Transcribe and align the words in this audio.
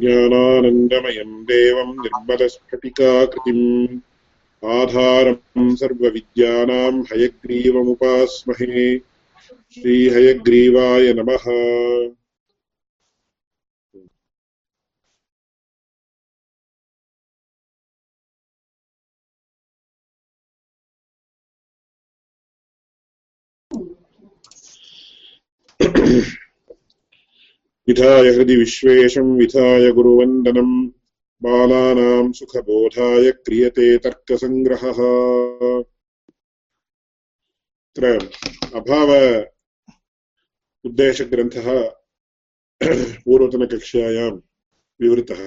ज्ञानानन्दमयम् 0.00 1.36
देवम् 1.50 1.94
निर्मलस्फटिकाकृतिम् 2.04 3.64
आधारम् 4.66 5.76
सर्वविद्यानाम् 5.76 7.04
हयग्रीवमुपास्महे। 7.12 8.98
श्रीहयग्रीवाय 9.74 11.12
नमः। 11.12 11.44
विधाय 27.88 28.28
हृदि 28.28 28.56
विश्वेशम् 28.56 29.38
विधाय 29.38 29.92
गुरुवन्दनम्। 29.92 30.95
बालानाम् 31.42 32.32
सुखबोधाय 32.32 33.30
क्रियते 33.32 33.86
तर्कसङ्ग्रहः 33.98 35.00
अत्र 37.88 38.04
अभाव 38.74 39.10
उद्देशग्रन्थः 40.84 41.68
पूर्वतनकक्षायाम् 43.24 44.40
विवृतः। 45.00 45.40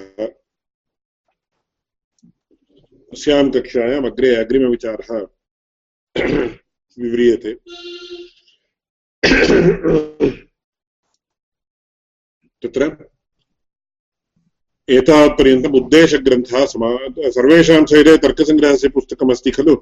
अस्यां 3.13 3.45
कक्षायाम् 3.52 4.06
अग्रे 4.06 4.35
अग्रिमविचारः 4.35 5.11
विव्रियते। 6.97 7.53
तत्र 12.63 12.83
एतावत्पर्यन्तम् 14.89 15.75
उद्देशग्रन्थः 15.75 16.65
समा 16.65 16.97
सर्वेषां 17.19 17.85
सविधे 17.85 18.17
तर्कसङ्ग्रहस्य 18.17 18.89
पुस्तकमस्ति 18.89 19.51
खलु? 19.51 19.75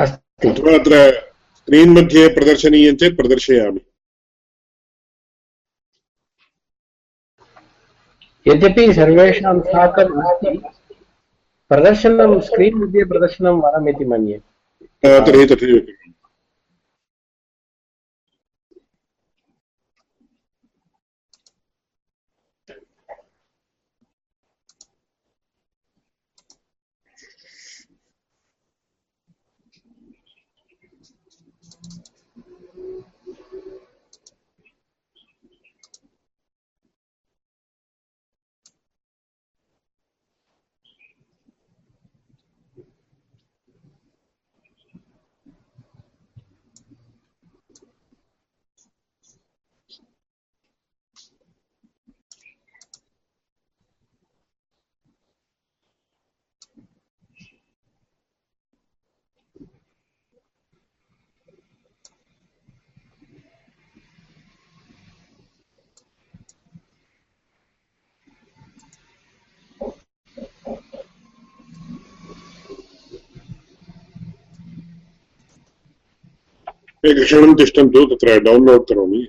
अथवा 0.00 0.74
अत्र 0.78 1.12
स्क्रीन् 1.56 1.94
मध्ये 1.94 2.28
प्रदर्शनीयं 2.28 2.96
चेत् 2.96 3.16
प्रदर्शयामि। 3.16 3.80
यद्यपि 8.46 8.92
सर्वेषां 8.94 9.60
साकम् 9.60 10.22
अस्ति 10.22 10.58
प्रदर्शनं 11.68 12.40
स्क्रीन् 12.40 12.74
मध्ये 12.74 13.04
प्रदर्शनं 13.04 13.50
वरमिति 13.50 14.04
मन्ये। 14.04 14.38
तर्हि 15.04 15.46
तथैव। 15.46 15.86
एकक्षणं 77.04 77.54
तिष्ठन्तु 77.58 78.04
तत्र 78.10 78.38
डौन्लोड् 78.42 78.82
करोमि 78.88 79.20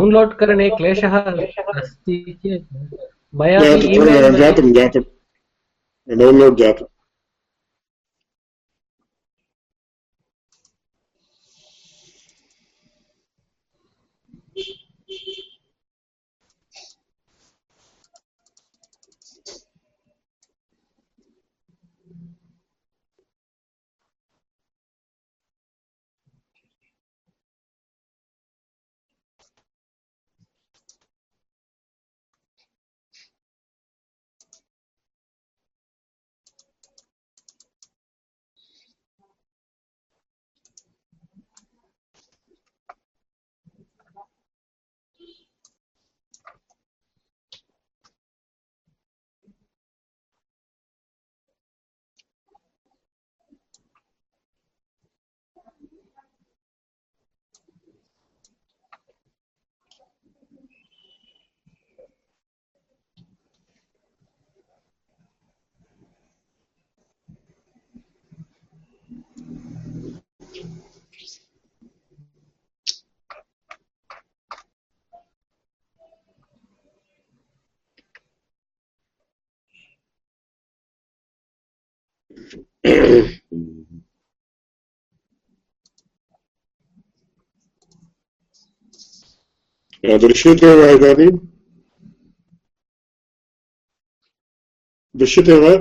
डौन्लोड् 0.00 0.32
करणे 0.40 0.68
क्लेशः 0.76 1.16
अस्ति 1.18 2.14
चेत् 2.42 2.64
मया 3.40 3.58
जातं 4.38 4.72
जातं 4.72 5.02
डौन्लोड् 6.08 6.56
जातम् 6.58 6.88
दृश्यते 90.18 90.74
वा 90.74 90.86
इदानीं 90.86 91.38
दृश्यते। 95.16 95.52
वा 95.52 95.76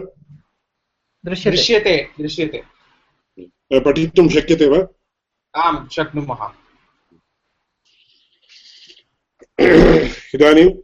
दृश्यते। 1.26 2.10
दृश्यते 2.22 2.64
पठितुं 3.80 4.28
uh, 4.28 4.34
शक्यते 4.34 4.68
वा 4.68 4.88
आं 5.56 5.88
शक्नुमः 5.90 6.54
इदानीम् 10.36 10.78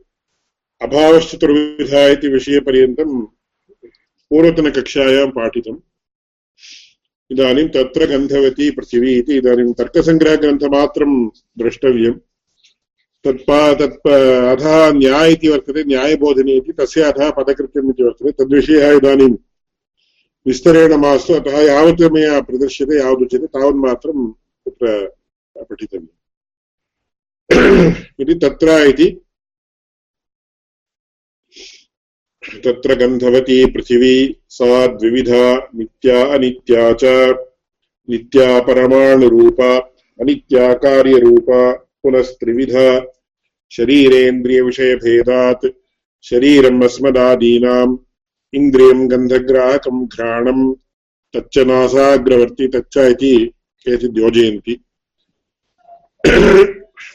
अभावश्चतुर्विधा 0.81 2.07
इति 2.07 2.27
विषयपर्यन्तं 2.27 3.25
पूर्वतनकक्षायां 4.29 5.31
पाठितम्। 5.31 5.94
इदानीं 7.31 7.67
तत्र 7.67 8.05
गन्धवती 8.05 8.71
पृथिवी 8.71 9.15
इति 9.15 9.37
इदानीं 9.37 9.73
तर्कसङ्ग्रहग्रन्थमात्रं 9.73 11.27
द्रष्टव्यम्। 11.57 12.19
तत्पा 13.23 13.73
तत् 13.73 14.07
अधः 14.07 14.91
न्याय 14.91 15.31
इति 15.31 15.49
वर्तते, 15.49 15.83
न्यायबोधिनी 15.83 16.51
इति, 16.51 16.71
तस्य 16.71 17.01
अधः 17.01 17.31
पदकृत्यम् 17.31 17.89
इति 17.89 18.03
वर्तते। 18.03 18.31
तद्विषयः 18.31 18.91
इदानीं 18.91 19.29
विस्तरेण 20.47 20.93
मास्तु, 20.93 21.33
अतः 21.33 21.61
यावत् 21.61 22.01
मया 22.01 22.41
प्रदर्श्यते 22.41 22.99
यावदुच्यते 22.99 23.47
तावन्मात्रं 23.47 24.31
तत्र 24.31 25.11
पठितव्यम्। 25.57 26.07
इति 28.19 28.33
तत्र 28.33 28.67
इति 28.69 29.24
तत्र 32.49 32.95
गन्धवती 32.95 33.65
पृथिवी, 33.65 34.35
सा 34.49 34.87
द्विविधा, 34.87 35.69
नित्या 35.75 36.25
अनित्या 36.25 36.93
च। 36.93 37.03
नित्या 38.09 38.61
परमाणुरूपा, 38.61 39.77
अनित्या 40.21 40.73
कार्यरूपा, 40.73 41.73
पुनस्त्रिविधा, 41.73 43.13
शरीरेन्द्रियविषयभेदात्, 43.71 45.67
शरीरम् 46.23 46.83
अस्मदादीनाम्, 46.83 47.97
इन्द्रियम् 48.53 49.09
गन्धग्राहकम् 49.09 50.07
घ्राणम्, 50.07 50.75
तच्च 51.35 51.57
नासाग्रवर्ति, 51.57 52.67
तच्च 52.67 52.97
इति 52.97 53.51
केचित् 53.79 54.17
योजयन्ति। 54.17 54.79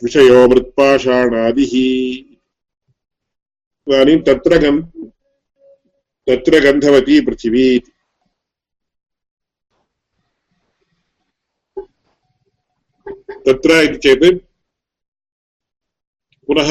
विषयो 0.04 0.48
मृत्पाषाणादिः। 0.48 1.70
इदानीं 3.88 4.18
तत्र 4.18 4.58
गन् 4.58 5.00
तत्र 6.30 6.58
गन्धवती 6.60 7.20
पृथिवी 7.20 7.78
तत्र 13.46 13.70
इति 13.82 13.96
चेत् 13.96 14.24
पुनः 16.46 16.70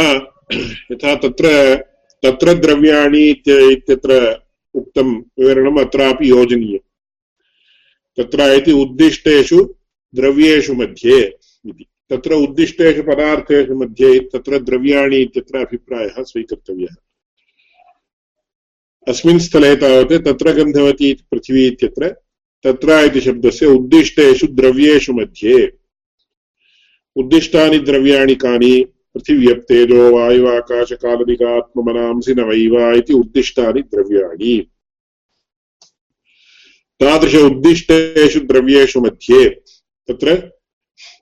यथा 0.91 1.15
तत्र 1.15 1.75
तत्र 2.23 2.53
द्रव्याणि 2.53 3.23
इत्यत्र 3.29 4.11
उक्तं 4.75 5.11
विवरणम् 5.39 5.79
अत्रापि 5.79 6.29
योजनीयम्। 6.29 6.87
तत्र 8.17 8.39
इति 8.53 8.71
उद्दिष्टेषु 8.71 9.59
द्रव्येषु 10.15 10.73
मध्ये 10.73 11.19
इति। 11.65 11.85
तत्र 12.09 12.33
उद्दिष्टेषु 12.33 13.03
पदार्थेषु 13.03 13.75
मध्ये 13.75 14.19
तत्र 14.19 14.59
द्रव्याणि 14.59 15.17
इत्यत्र 15.17 15.57
अभिप्रायः 15.57 16.23
स्वीकर्तव्यः। 16.23 16.95
अस्मिन् 19.09 19.39
स्थले 19.39 19.75
तावत् 19.75 20.25
तत्र 20.25 20.53
गन्धवती 20.53 21.13
पृथिवी 21.13 21.67
इत्यत्र, 21.67 22.15
तत्र 22.63 23.05
इति 23.05 23.21
शब्दस्य 23.21 23.65
उद्दिष्टेषु 23.65 24.47
द्रव्येषु 24.47 25.13
मध्ये। 25.13 25.73
उद्दिष्टानि 27.15 27.79
द्रव्याणि 27.79 28.35
कानि? 28.35 28.85
पृथिव्यप्तेजो 29.13 30.17
वायुवाकाशकालदिकात्ममनांसि 30.17 32.33
न 32.33 32.39
वैवा 32.39 32.93
इति 32.93 33.13
उद्दिष्टानि 33.13 33.81
द्रव्याणि। 33.81 34.69
तादृश 36.99 37.35
उद्दिष्टेषु 37.35 38.39
द्रव्येषु 38.39 39.01
मध्ये, 39.01 39.61
तत्र 40.07 40.51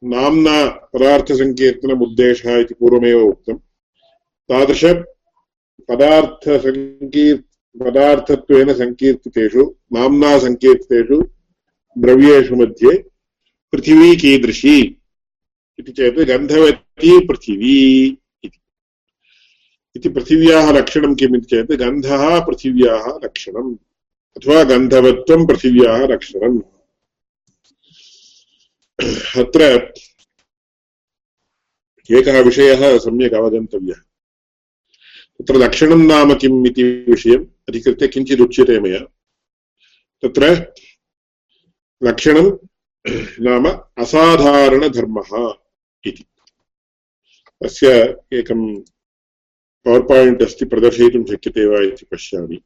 नाम्ना 0.04 0.90
पदार्थसङ्कीर्तनम् 0.94 2.02
उद्देशः 2.02 2.58
इति 2.58 2.74
पूर्वमेव 2.74 3.24
उक्तम्। 3.24 3.60
तादृश 4.50 4.86
पदार्थसङ्कीर् 5.90 7.42
पदार्थत्वेन 7.76 8.74
सङ्कीर्तितेषु 8.74 9.64
नाम्ना 9.94 10.32
सङ्कीर्तितेषु 10.40 11.18
द्रव्येषु 11.96 12.56
मध्ये 12.56 12.94
पृथिवी 13.72 14.16
कीदृशी 14.16 14.78
इति 15.80 15.92
चेत् 15.92 16.20
गन्धवती 16.30 17.12
पृथिवी 17.28 17.78
इति 19.96 20.10
पृथिव्याः 20.10 20.72
लक्षणं 20.72 21.16
किम् 21.16 21.36
इति 21.36 21.46
चेत् 21.46 21.72
गन्धः 21.82 22.24
पृथिव्याः 22.40 23.06
लक्षणम्, 23.24 23.76
अथवा 24.38 24.64
गन्धवत्वं 24.64 25.46
पृथिव्याः 25.48 26.08
लक्षणम्। 26.08 26.60
अत्र 29.42 29.62
एकः 32.10 32.40
विषयः 32.42 32.98
सम्यक् 32.98 33.34
अवगन्तव्यः। 33.34 34.07
तत्र 35.42 35.56
लक्षणं 35.56 36.08
नाम 36.08 36.34
किम् 36.34 36.68
इति 36.68 36.84
विषयम् 36.84 37.46
अधिकृत्य 37.70 38.08
किञ्चिदुच्यते 38.08 38.80
मया। 38.80 39.00
तत्र 40.24 40.74
लक्षणं 42.04 42.58
नाम 43.40 43.68
असाधारणधर्मः 44.04 45.54
इति। 46.06 46.26
तस्य 47.64 48.18
एकं 48.34 48.82
पवर् 49.86 50.10
पायिण्ट् 50.10 50.44
अस्ति, 50.44 50.66
प्रदर्शयितुं 50.66 51.26
शक्यते 51.26 51.66
वा 51.66 51.80
इति 51.80 52.06
पश्यामि। 52.06 52.62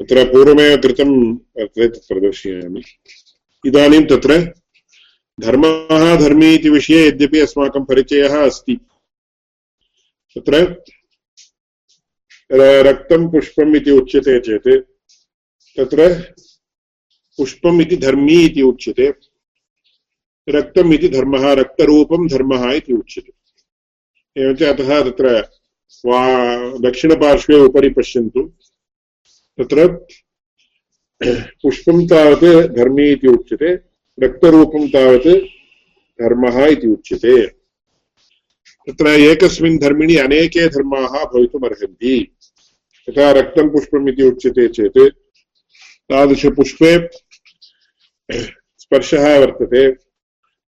तत्र 0.00 0.24
पूर्वमेव 0.24 0.76
कृतं 0.76 1.36
तत् 1.36 2.08
प्रदर्शयामि। 2.08 2.82
इदानीं 3.66 4.04
तत्र 4.06 4.36
धर्मः 5.40 6.16
धर्मी 6.16 6.54
इति 6.54 6.70
विषये 6.70 7.06
यद्यपि 7.08 7.40
अस्माकं 7.40 7.84
परिचयः 7.84 8.36
अस्ति। 8.46 8.76
तत्र 10.36 10.82
रक्तं 12.52 13.28
पुष्पम् 13.28 13.76
इति 13.76 13.90
उच्यते 13.90 14.40
चेत्, 14.40 14.68
तत्र 15.76 16.08
पुष्पम् 17.38 17.80
इति 17.82 17.96
धर्मी 17.96 18.44
इति 18.44 18.62
उच्यते, 18.62 19.14
रक्तम् 20.48 20.94
इति 20.94 21.08
धर्मः, 21.08 21.52
रक्तरूपं 21.52 22.28
धर्मः 22.28 22.72
इति 22.72 22.92
उच्यते। 22.92 23.32
एवञ्च 24.42 24.62
अतः 24.62 25.02
तत्र 25.02 25.40
वा 26.06 26.20
दक्षिणपार्श्वे 26.78 27.56
उपरि 27.56 27.90
पश्यन्तु। 27.90 28.52
तत्र 29.60 30.06
पुष्पं 31.62 32.06
तावत् 32.06 32.44
धर्मी 32.76 33.10
इति 33.10 33.28
उच्यते, 33.28 33.74
रक्तरूपं 34.20 34.88
तावत् 34.88 35.28
धर्मः 36.22 36.66
इति 36.66 36.88
उच्यते। 36.88 37.46
तत्र 38.88 39.06
एकस्मिन् 39.06 39.78
धर्मिणि 39.78 40.16
अनेके 40.16 40.68
धर्माः 40.68 41.24
भवितुमर्हन्ति। 41.24 42.36
यथा 43.08 43.30
रक्तं 43.30 43.68
पुष्पम् 43.68 44.08
इति 44.08 44.22
उच्यते 44.22 44.68
चेत् 44.68 44.98
तादृशपुष्पे 46.10 47.08
स्पर्शः 48.78 49.38
वर्तते, 49.38 49.94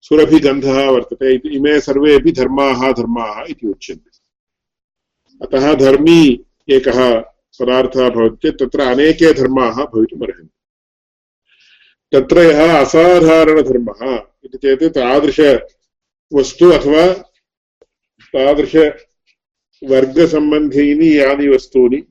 सुरभिगन्धः 0.01 0.89
वर्तते 0.89 1.35
इति, 1.35 1.49
इमे 1.49 1.79
सर्वेपि 1.79 2.31
धर्माः 2.31 2.91
धर्माः 2.91 3.45
इति 3.49 3.67
उच्यन्ते। 3.67 4.09
अतः 5.45 5.73
धर्मी 5.73 6.45
एकः 6.69 7.23
पदार्थः 7.59 8.09
भवति 8.09 8.37
चेत् 8.43 8.59
तत्र 8.59 8.81
अनेके 8.81 9.33
धर्माः 9.33 9.85
भवितुमर्हन्ति। 9.85 10.49
तत्र 12.11 12.39
यः 12.39 12.79
असाधारणधर्मः 12.79 14.21
इति 14.45 14.57
चेत् 14.57 14.95
तादृशवस्तु 14.95 16.71
अथवा 16.71 17.13
तादृशवर्गसम्बन्धीनि 18.33 21.19
यानि 21.19 21.47
वस्तूनि 21.47 22.03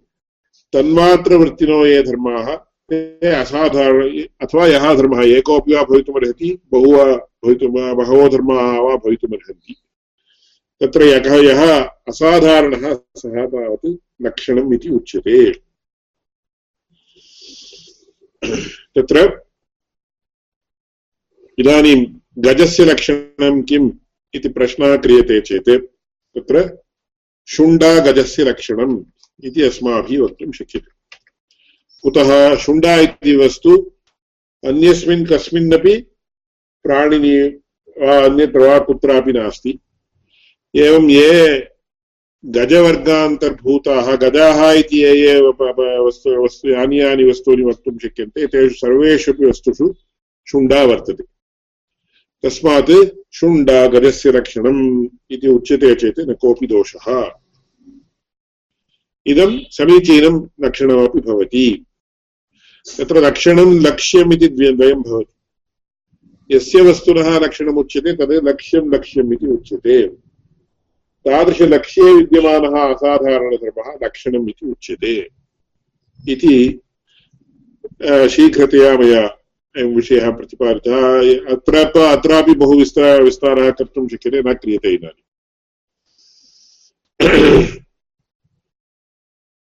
तन्मात्रवृत्तिनो 0.73 1.87
ये 1.87 2.03
धर्माः, 2.03 2.57
ते 2.57 3.27
असाधारण 3.27 4.23
अथवा 4.41 4.67
यः 4.67 4.95
धर्मः, 4.95 5.25
एकोऽपि 5.25 5.75
वा 5.75 5.83
भवितुमर्हति, 5.83 6.59
बहु 6.73 6.97
वा 6.97 7.29
भवितुं 7.45 7.97
बहवो 7.97 8.29
धर्माः 8.29 8.79
वा 8.79 8.97
भवितुमर्हन्ति। 8.97 9.77
तत्र 10.81 11.03
यः 11.03 11.35
यः 11.35 11.83
असाधारणः, 12.09 12.95
सः 13.17 13.47
तावत् 13.47 13.97
लक्षणम् 14.23 14.75
इति 14.75 14.89
उच्यते। 14.89 15.53
तत्र 18.97 19.45
इदानीं 21.59 22.07
गजस्य 22.39 22.85
लक्षणं 22.85 23.63
किम् 23.63 23.91
इति 24.35 24.49
प्रश्नः 24.49 24.97
क्रियते 24.97 25.41
चेत् 25.41 25.71
तत्र 26.35 26.79
शुण्डागजस्य 27.47 28.45
लक्षणम् 28.45 29.05
इति 29.45 29.63
अस्माभिः 29.63 30.21
वक्तुं 30.21 30.53
शक्यते। 30.53 30.91
कुतः 32.03 32.57
शुण्डा 32.57 32.97
इति 32.97 33.37
वस्तु 33.37 33.93
अन्यस्मिन् 34.65 35.27
कस्मिन्नपि 35.27 35.97
प्राणिनि 36.85 37.49
वा 37.99 38.25
अन्यत्र 38.25 38.59
वा 38.59 38.79
कुत्रापि 38.79 39.33
नास्ति। 39.33 39.79
एवं 40.77 41.11
ये 41.11 41.69
गजवर्गान्तर्भूताः 42.45 44.17
गजाः 44.17 44.73
इति 44.73 45.03
ये 45.03 45.15
ये 45.17 45.41
वस्तु 45.99 46.45
वस्तु 46.45 46.69
यानि 46.69 47.01
यानि 47.01 47.25
वस्तूनि 47.25 47.63
वक्तुं 47.63 47.99
शक्यन्ते, 47.99 48.47
तेषु 48.47 48.75
सर्वेषु 48.75 49.33
अपि 49.33 49.47
वस्तुषु 49.47 49.95
शुण्डा 50.47 50.83
वर्तते। 50.83 51.25
तस्मात् 52.43 53.09
शुण्डा 53.33 53.87
गजस्य 53.87 54.33
लक्षणम् 54.33 55.07
इति 55.31 55.49
उच्यते 55.49 55.95
चेत् 55.95 56.21
न 56.21 56.35
कोऽपि 56.35 56.67
दोषः। 56.67 57.31
इदं 59.27 59.59
समीचीनं 59.71 60.67
लक्षणमपि 60.67 61.21
भवति। 61.21 61.87
तत्र 62.99 63.19
लक्षणं 63.19 63.81
लक्ष्यम् 63.81 64.33
इति 64.33 64.49
द्वयं 64.49 65.03
भवति। 65.03 66.57
यस्य 66.57 66.81
वस्तुनः 66.81 67.39
लक्षणमुच्यते 67.39 68.13
तद् 68.13 68.45
लक्ष्यं 68.45 68.95
लक्ष्यम् 68.95 69.33
इति 69.33 69.47
उच्यते। 69.47 70.25
तादृशलक्ष्ये 71.27 72.13
विद्यमानः 72.15 72.75
असाधारणधर्मः 72.85 73.89
लक्षणम् 74.03 74.49
इति 74.51 74.67
उच्यते 74.71 75.15
इति 76.29 76.57
शीघ्रतया 78.31 78.97
मया 78.99 79.25
अयं 79.75 79.95
विषयः 79.95 80.31
प्रतिपादितः। 80.31 80.97
अत्र 81.55 81.75
अत्रापि 81.99 82.55
बहु 82.55 82.79
विस्तार, 82.79 83.23
विस्तारः 83.23 83.71
कर्तुं 83.71 84.09
शक्यते, 84.09 84.41
न 84.41 84.55
क्रियते 84.55 84.93
इदानीम् 84.95 85.23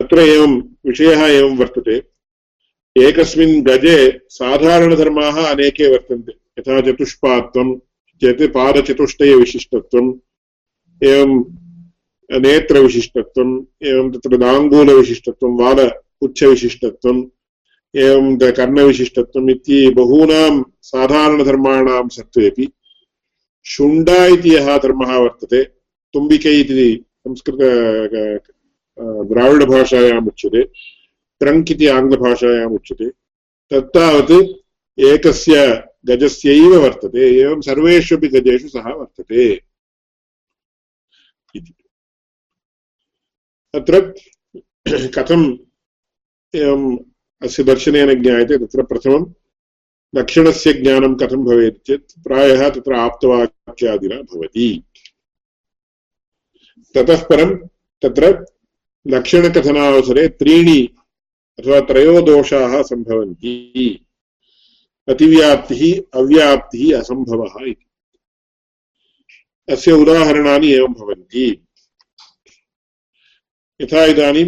अत्र 0.01 0.19
एवं 0.19 0.53
विषयः 0.85 1.21
एवं 1.27 1.57
वर्तते। 1.57 1.95
एकस्मिन् 2.97 3.63
गजे 3.65 3.97
साधारणधर्माः 4.29 5.35
अनेके 5.45 5.91
वर्तन्ते। 5.91 6.33
यथा 6.59 6.81
चतुष्पात्वं 6.81 7.75
चेत् 8.21 8.51
पादचतुष्टयविशिष्टत्वं 8.53 10.13
एवं 11.11 11.31
नेत्रविशिष्टत्वम्, 12.29 13.53
एवं 13.89 14.11
तत्र 14.11 14.37
दाङ्गूलविशिष्टत्वं 14.43 15.51
वाल 15.61 15.79
उच्छविशिष्टत्वम् 16.25 17.21
एवं 17.95 18.25
कर्णविशिष्टत्वम् 18.57 19.49
इति 19.51 19.79
बहूनां 19.97 20.53
साधारणधर्माणां 20.91 22.07
सत्त्वेपि 22.15 22.65
शुण्डा 23.65 24.25
इति 24.35 24.55
यः 24.55 24.77
धर्मः 24.77 25.11
वर्तते, 25.17 25.63
तुम्बिकै 26.13 26.53
इति 26.61 27.03
संस्कृत 27.27 27.59
द्राविडभाषायाम् 29.29 30.27
उच्यते, 30.27 30.63
ट्रङ्क् 31.41 31.71
इति 31.71 31.87
आङ्ग्लभाषायाम् 31.97 32.75
उच्यते, 32.75 33.07
तत्तावत् 33.71 34.33
एकस्य 34.97 35.53
गजस्यैव 36.07 36.73
वर्तते, 36.83 37.23
एवं 37.41 37.61
सर्वेषु 37.61 38.17
अपि 38.17 38.27
गजेषु 38.35 38.67
सः 38.67 38.87
वर्तते। 38.99 39.43
इति 41.55 41.73
अत्र 43.75 44.13
कथम् 44.87 45.57
एवम् 46.55 46.97
अस्य 47.43 47.63
दर्शनेन 47.63 48.23
ज्ञायते, 48.23 48.57
तत्र 48.57 48.83
प्रथमं 48.83 49.33
लक्षणस्य 50.15 50.73
ज्ञानं 50.73 51.15
कथं 51.15 51.45
भवेत् 51.45 51.87
चेत् 51.87 52.23
प्रायः 52.23 52.69
तत्र 52.69 52.93
आप्तवाक्यादिना 52.93 54.15
भवति। 54.15 54.83
ततः 56.95 57.23
परं 57.23 57.67
तत्र 58.01 58.45
त्रीणि 60.27 60.89
अथवा 61.59 61.79
त्रयो 61.79 62.21
दोषाः 62.21 62.81
सम्भवन्ति। 62.81 64.05
अतिव्याप्तिः, 65.07 66.01
अव्याप्तिः, 66.13 66.99
असम्भवः 66.99 67.65
इति। 67.67 67.84
अस्य 69.69 69.91
उदाहरणानि 69.91 70.71
एवं 70.71 70.93
भवन्ति। 70.93 71.45
यथा 73.81 74.03
इदानीं 74.05 74.45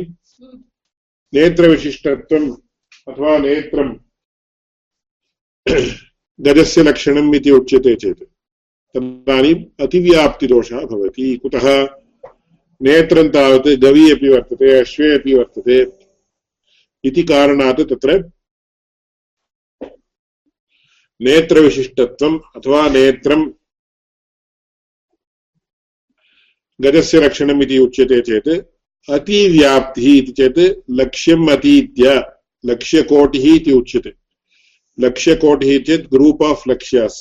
नेत्रविशिष्टत्वम् 1.33 2.51
अथवा 3.07 3.37
नेत्रं 3.37 3.89
गजस्य 6.39 6.83
लक्षणम् 6.83 7.35
इति 7.35 7.51
उच्यते 7.51 7.95
चेत्, 7.95 8.23
तदानीम् 8.93 9.65
अतिव्याप्तिदोषः 9.79 10.85
भवति। 10.85 11.35
कुतः? 11.37 11.67
नेत्रं 12.81 13.29
तावत् 13.29 13.67
गवि 13.81 14.11
अपि 14.11 14.29
वर्तते, 14.29 14.79
अश्वे 14.79 15.13
अपि 15.15 15.33
वर्तते 15.33 15.77
इति 17.03 17.23
कारणात् 17.23 17.81
तत्र 17.81 18.31
नेत्रविशिष्टत्वम् 21.21 22.39
अथवा 22.55 22.89
नेत्रं 22.89 23.41
गजस्य 26.81 27.19
लक्षणम् 27.21 27.61
इति 27.63 27.77
उच्यते 27.79 28.19
चेत्, 28.21 28.49
अतिव्याप्तिः 29.09 30.17
इति 30.17 30.31
चेत् 30.31 30.59
लक्ष्यम् 30.91 31.49
अतीत्य 31.49 32.23
लक्ष्यकोटिः 32.65 33.55
इति 33.55 33.71
उच्यते। 33.71 34.13
लक्ष्यकोटिः 34.97 35.83
चेत् 35.83 36.09
ग्रूप् 36.13 36.43
आफ् 36.43 36.67
लक्ष्यास्। 36.69 37.19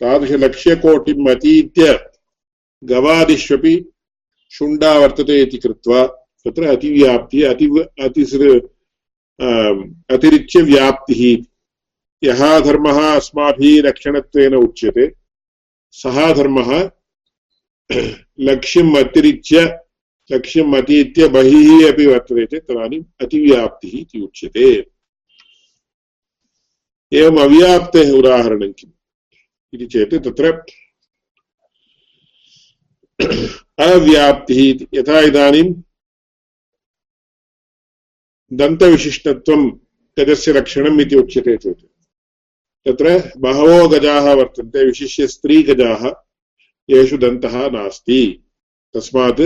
तादृशलक्ष्यकोटिम् 0.00 1.28
अतीत्य 1.30 1.98
गवादिष्वपि 2.82 3.74
शुण्डा 4.52 4.92
वर्तते 4.98 5.40
इति 5.42 5.58
कृत्वा 5.58 6.04
तत्र 6.46 6.66
अतिव्याप्तिः, 6.66 7.50
अति 7.50 7.66
अतिसृ 8.00 8.60
अतिरिच्य 10.14 10.62
व्याप्तिः 10.62 11.20
यः 12.22 12.40
धर्मः 12.60 12.98
अस्माभिः 13.16 13.82
लक्षणत्वेन 13.82 14.54
उच्यते, 14.54 15.12
सः 15.90 16.32
धर्मः 16.34 16.90
लक्ष्यम् 18.40 18.96
अतिरिच्य 18.96 19.78
लक्ष्यम् 20.32 20.74
अतीत्य 20.74 21.28
बहिः 21.28 21.92
अपि 21.92 22.06
वर्तते 22.06 22.46
चेत् 22.46 22.68
तदानीम् 22.68 23.04
अतिव्याप्तिः 23.20 24.00
इति 24.00 24.20
उच्यते। 24.20 24.86
एवम् 27.12 27.38
अव्याप्तेः 27.38 28.12
उदाहरणं 28.12 28.72
किम्? 28.72 28.92
इति 29.74 29.86
चेत् 29.86 30.14
तत्र 30.14 30.52
अव्याप्तिः 33.92 34.86
यथा 34.94 35.20
इदानीं 35.20 35.74
दन्तविशिष्टत्वं 38.52 39.70
गजस्य 40.18 40.52
लक्षणम् 40.52 41.00
इति 41.00 41.16
उच्यते 41.16 41.56
चेत्। 41.56 41.80
तत्र 42.88 43.32
बहवो 43.36 43.88
गजाः 43.88 44.34
वर्तन्ते, 44.34 44.84
विशिष्य 44.84 45.26
स्त्रीगजाः। 45.26 46.29
येषु 46.90 47.16
दन्तः 47.16 47.70
नास्ति। 47.70 48.44
तस्मात् 48.94 49.40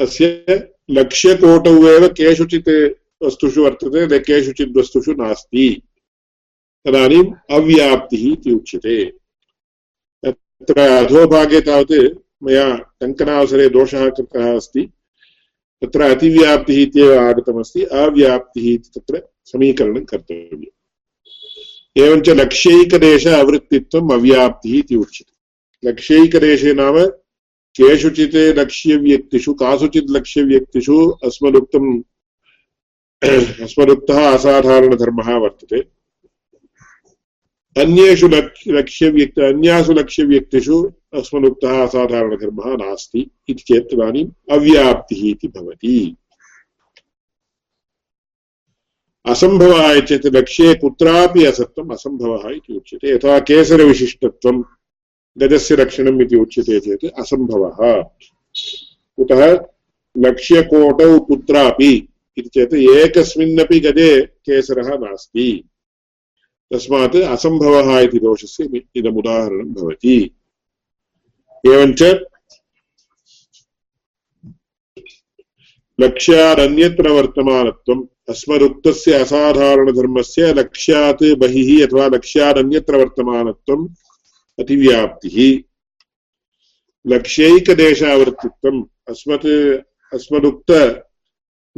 अस्य 0.00 0.44
लक्ष्यकोटौ 0.90 1.88
एव 1.88 2.08
केषुचित् 2.08 2.98
वस्तुषु 3.22 3.64
वर्तते, 3.64 4.06
न 4.06 4.18
केषुचित् 4.18 4.76
वस्तुषु 4.76 5.12
नास्ति। 5.12 5.82
तदानीम् 6.86 7.34
अव्याप्तिः 7.50 8.32
इति 8.32 8.50
उच्यते। 8.50 9.04
तत्र 10.26 10.80
अधोभागे 10.80 11.60
तावत् 11.60 12.18
मया 12.42 12.76
टङ्कनावसरे 12.76 13.68
दोषः 13.68 14.10
कृतः 14.10 14.56
अस्ति। 14.56 14.80
तत्र 15.84 16.00
अतिव्याप्तिः 16.02 16.82
इत्येव 16.82 17.18
आगतमस्ति। 17.18 17.82
अव्याप्तिः 17.82 18.74
इति 18.74 19.00
तत्र 19.00 19.22
समीकरणं 19.44 20.04
कर्तव्यम्। 20.04 20.64
एवञ्च 21.96 22.28
लक्ष्यैकदेश 22.28 23.26
अवृत्तित्वम् 23.26 24.12
अव्याप्तिः 24.12 24.78
इति 24.78 24.96
उच्यते। 24.96 25.37
लक्ष्यैकदेशे 25.84 26.72
नाम 26.74 27.06
केषुचित् 27.78 28.34
लक्ष्यव्यक्तिषु, 28.34 29.54
कासुचित् 29.54 30.10
लक्ष्यव्यक्तिषु 30.10 31.08
अस्मदुक्तम्, 31.10 32.02
अस्मदुक्तः 33.62 34.34
असाधारणधर्मः 34.34 35.36
वर्तते। 35.36 35.80
अन्येषु 37.82 38.28
लक्ष्यव्यक्ति, 38.28 39.42
अन्यासु 39.42 39.92
लक्ष्यव्यक्तिषु 39.92 40.92
अस्मदुक्तः 41.14 41.84
असाधारणधर्मः 41.84 42.76
नास्ति 42.76 43.30
इति 43.48 43.62
चेत् 43.62 43.92
तदानीम् 43.92 44.30
अव्याप्तिः 44.52 45.30
इति 45.30 45.48
भवति। 45.48 46.16
असम्भवः 49.26 50.00
चेत् 50.00 50.26
लक्ष्ये 50.26 50.74
कुत्रापि 50.74 51.44
असत्त्वम् 51.44 51.92
असम्भवः 51.92 52.50
इति 52.50 52.76
उच्यते। 52.76 53.14
यथा 53.14 53.38
केसरविशिष्टत्वं 53.38 54.62
गजस्य 55.38 55.74
रक्षणम् 55.74 56.22
इति 56.22 56.36
उच्यते 56.36 56.80
चेत् 56.80 57.20
असम्भवः। 57.20 58.02
कुतः 59.16 59.58
लक्ष्यकोटौ 60.18 61.20
कुत्रापि 61.20 62.08
इति 62.36 62.48
चेत् 62.48 62.74
एकस्मिन्नपि 62.74 63.80
गजे 63.80 64.22
केसरः 64.22 64.88
नास्ति। 64.98 65.64
तस्मात् 66.74 67.16
असम्भवः 67.16 68.00
इति 68.00 68.18
दोषस्य 68.18 68.82
इदमुदाहरणं 68.96 69.72
भवति। 69.72 70.30
एवञ्च 71.66 72.02
लक्ष्यादन्यत्र 76.00 77.08
वर्तमानत्वम्, 77.08 78.06
अस्मदुक्तस्य 78.28 79.12
असाधारणधर्मस्य 79.12 80.52
लक्ष्यात् 80.52 81.24
बहिः 81.38 81.86
अथवा 81.86 82.06
लक्ष्यादन्यत्र 82.06 82.96
वर्तमानत्वम् 82.96 83.88
अतिव्याप्तिः 84.58 85.62
लक्ष्यैकदेशावर्तित्वम् 87.06 88.84
अस्मत्, 89.08 89.46
अस्मदुक्त 90.14 90.70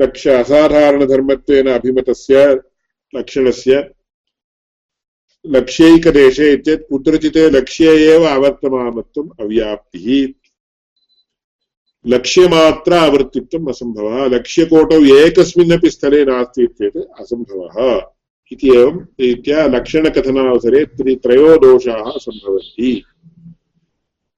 लक्ष्य 0.01 0.31
असाधारणधर्मत्वेन 0.31 1.71
अभिमतस्य 1.71 2.61
लक्षणस्य 3.15 3.91
लक्ष्यैकदेशे 5.47 6.57
चेत् 6.57 6.89
कुत्रचित् 6.91 7.37
लक्ष्ये 7.37 8.15
एव 8.15 8.25
अवर्तमानत्वम् 8.25 9.31
अव्याप्तिः। 9.41 10.33
लक्ष्यमात्र 12.07 12.93
आवर्तित्वम् 12.93 13.69
असम्भवः। 13.69 14.27
लक्ष्यकोटौ 14.27 15.05
एकस्मिन्नपि 15.05 15.91
स्थले 15.91 16.25
नास्ति 16.25 16.67
चेत् 16.67 16.97
असम्भवः। 16.97 18.01
इति 18.53 18.69
एवं 18.69 19.07
रीत्या 19.21 19.67
लक्षणकथनावसरे 19.67 21.15
त्रयो 21.15 21.57
दोषाः 21.57 22.13
सम्भवन्ति। 22.17 23.05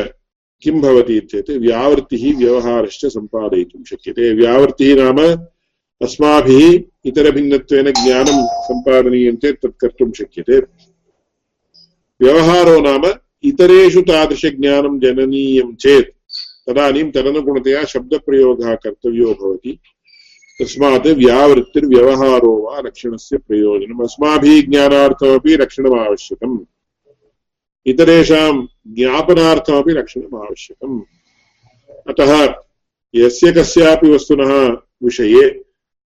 किं 0.63 0.79
भवति 0.81 1.19
चेत् 1.31 1.49
व्यावृत्तिः 1.65 2.23
व्यवहारश्च 2.37 3.05
सम्पादयितुं 3.15 3.83
शक्यते 3.89 4.33
व्यावृत्तिः 4.35 4.95
नाम 5.01 5.19
अस्माभिः 6.01 6.65
इतरभिन्नत्वेन 7.09 7.91
ज्ञानं 7.93 8.45
सम्पादनीयं 8.67 9.35
चेत् 9.43 9.61
तत् 9.63 9.79
कर्तुं 9.81 10.11
शक्यते 10.19 10.59
व्यवहारो 12.21 12.79
नाम 12.79 13.13
इतरेषु 13.43 14.01
तादृशज्ञानं 14.01 14.99
जननीयं 14.99 15.75
चेत् 15.75 16.15
तदानीं 16.69 17.11
तदनुगुणतया 17.11 17.83
शब्दप्रयोगः 17.83 18.75
कर्तव्यो 18.75 19.33
भवति। 19.33 19.79
तस्मात् 20.61 21.07
व्यावृत्तिर्व्यवहारो 21.07 22.57
वा 22.57 22.79
लक्षणस्य 22.79 23.37
प्रयोजनम्। 23.37 24.03
अस्माभिः 24.03 24.61
ज्ञानार्थमपि 24.61 25.57
लक्षणम् 25.57 25.99
आवश्यकम्। 25.99 26.59
इतरेषां 27.85 28.65
ज्ञापनार्थमपि 28.87 29.91
लक्षणम् 29.91 30.35
आवश्यकम्। 30.35 31.01
अतः 32.09 32.53
यस्य 33.15 33.51
कस्यापि 33.51 34.09
वस्तुनः 34.09 34.77
विषये 35.03 35.49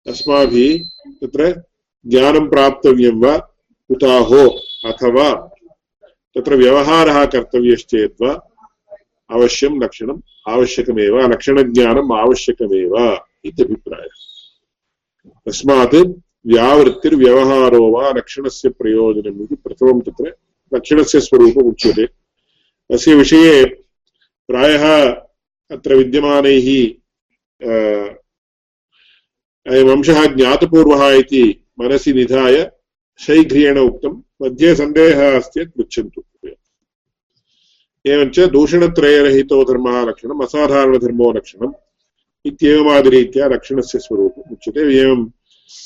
अस्माभिः 0.08 0.80
तत्र 1.22 1.64
ज्ञानं 2.08 2.50
प्राप्तव्यं 2.50 3.22
वा 3.22 3.56
उताहो 3.90 4.48
अथवा 4.86 5.51
तत्र 6.36 6.56
व्यवहारः 6.56 7.26
कर्तव्यश्चेत् 7.34 8.22
वा 8.22 8.32
अवश्यं 9.36 9.74
लक्षणम् 9.84 10.22
आवश्यकमेव, 10.54 11.16
लक्षणज्ञानम् 11.34 12.14
आवश्यकमेव 12.14 12.94
इत्यभिप्रायः 13.48 14.18
तस्मात् 15.46 15.96
व्यावृत्तिर्व्यवहारो 16.52 17.84
वा 17.92 18.10
लक्षणस्य 18.18 18.70
प्रयोजनम् 18.80 19.42
इति 19.44 19.56
प्रथमं 19.64 20.00
तत्र 20.08 20.26
लक्षणस्य 20.74 21.20
स्वरूपम् 21.20 21.70
उच्यते। 21.72 22.06
अस्य 22.94 23.16
विषये 23.16 23.64
प्रायः 24.48 24.86
अत्र 25.76 25.96
विद्यमानैः 25.96 26.68
अयम् 29.66 30.04
ज्ञातपूर्वः 30.04 31.04
इति 31.22 31.44
मनसि 31.80 32.14
निधाय 32.14 32.56
शैघ्र्येण 33.20 33.78
उक्तं 33.80 34.14
मध्ये 34.42 34.76
सन्देहः 34.76 35.36
अस्ति 35.38 35.60
चेत् 35.60 35.76
पृच्छन्तु 35.78 36.22
एवञ्च 38.06 38.40
दूषणत्रयरहितो 38.54 39.58
धर्मः 39.64 39.98
लक्षणम्, 40.06 40.44
असाधारणधर्मो 40.44 41.32
लक्षणम् 41.32 41.74
इत्येवमादिरीत्या 42.46 43.48
लक्षणस्य 43.48 44.00
स्वरूपम् 44.00 44.54
उच्यते। 44.54 44.82
एवं 45.02 45.22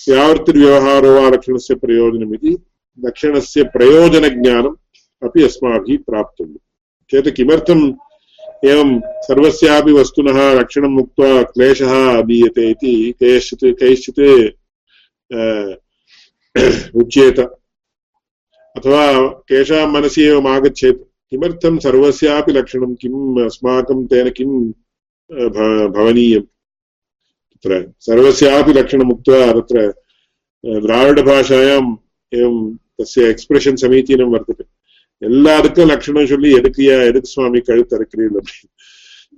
व्यावृत्तिर्व्यवहारो 0.10 1.12
वा 1.16 1.30
लक्षणस्य 1.30 1.76
प्रयोजनमिति 1.84 2.54
लक्षणस्य 3.06 3.64
प्रयोजनज्ञानम् 3.76 4.76
अपि 5.26 5.44
अस्माभिः 5.44 5.98
प्राप्तव्यम्। 6.08 6.64
चेत् 7.12 7.36
किमर्थम् 7.36 7.84
एवं 8.70 8.90
सर्वस्यापि 9.28 9.92
वस्तुनः 9.92 10.40
लक्षणम् 10.60 11.00
उक्त्वा 11.00 11.32
क्लेशः 11.52 11.94
दीयते 12.22 12.70
इति 12.72 12.94
कैश्चित् 13.20 13.66
कैश्चित् 13.80 14.24
उच्येत। 16.96 17.40
अथवा 18.76 19.04
तेषां 19.50 19.86
मनसि 19.92 20.22
एवम् 20.24 20.48
आगच्छेत् 20.48 21.02
किमर्थं 21.32 21.78
सर्वस्यापि 21.80 22.52
लक्षणं 22.52 22.94
किम्, 23.02 23.40
अस्माकं 23.46 24.06
तेन 24.12 24.30
किं 24.38 24.52
भवनीयम्? 25.96 26.48
तत्र 27.52 27.74
सर्वस्यापि 28.00 28.74
लक्षणम् 28.74 29.12
उक्त्वा 29.12 29.40
तत्र 29.58 29.78
द्राविडभाषायाम् 30.66 31.92
एवं 32.32 32.56
तस्य 33.02 33.30
एक्स्प्रेशन् 33.30 33.82
समीचीनं 33.84 34.32
वर्तते। 34.36 34.66
എല്ലാവർക്കും 35.22 35.88
ലക്ഷണം 35.88 36.24
ചൊല്ലി 36.28 36.50
എടുക്കുക 36.58 36.90
എടുക്ക് 37.10 37.30
സ്വാമി 37.34 37.60
കഴുത്തറക്കുകയുള്ളു 37.68 38.40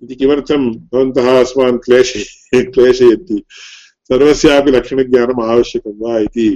ഇത് 0.03 0.13
കിമർത്ഥം 0.19 0.61
ഭവന്തः 0.91 1.27
अस्मान् 1.41 1.77
क्लेशय 1.85 2.61
क्लेशयन्ति। 2.73 3.37
सर्वस्यापि 4.09 4.71
लक्षणज्ञानम् 4.71 5.43
आवश्यकं 5.51 5.93
वा 6.01 6.13
इति 6.19 6.47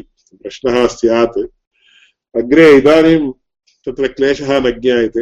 प्रश्नः 0.41 0.75
स्यात्। 0.97 1.37
अग्रे 2.35 2.77
इदानीं 2.77 3.31
तत्र 3.85 4.07
क्लेशः 4.07 4.59
न 4.59 4.71
ज्ञायते। 4.81 5.21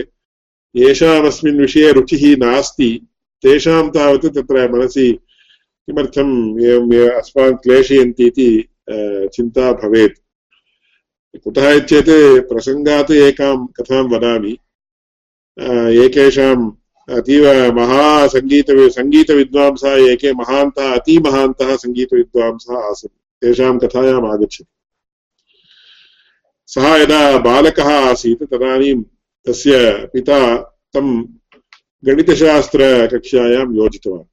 येषामस्मिन् 0.76 1.60
विषये 1.60 1.91
रुचिः 1.91 2.36
नास्ति। 2.38 2.89
तेषां 3.41 3.89
तावत् 3.89 4.26
तत्र 4.26 4.72
मनसि 4.72 5.12
किमर्थम् 5.86 6.60
एवम् 6.62 6.93
अस्मान् 7.10 7.56
क्लेशयन्ति 7.56 8.26
इति 8.26 8.67
चिन्ता 9.36 9.72
भवेत्। 9.72 10.19
कुतः 11.43 11.80
चेत् 11.80 12.10
प्रसङ्गात् 12.50 13.12
एकां 13.12 13.58
कथां 13.67 14.04
वदामि। 14.04 14.58
एकेषाम् 16.06 16.72
अतीव 17.10 17.45
महासङ्गीत 17.76 18.69
सङ्गीतविद्वांसः, 18.72 19.93
एके 20.12 20.34
महान्तः, 20.34 20.91
अतिमहान्तः 20.95 21.76
सङ्गीतविद्वांसः 21.76 22.76
आसन्। 22.89 23.15
तेषां 23.41 23.78
कथायाम् 23.80 24.32
आगच्छति। 24.34 24.65
सः 26.70 26.96
यदा 26.96 27.38
बालकः 27.38 27.90
आसीत् 28.10 28.44
तदानीं 28.44 29.02
तस्य 29.48 29.78
पिता 30.14 30.40
तं 30.94 31.08
गणितशास्त्रकक्षायां 32.06 33.66
योजितवान्। 33.76 34.28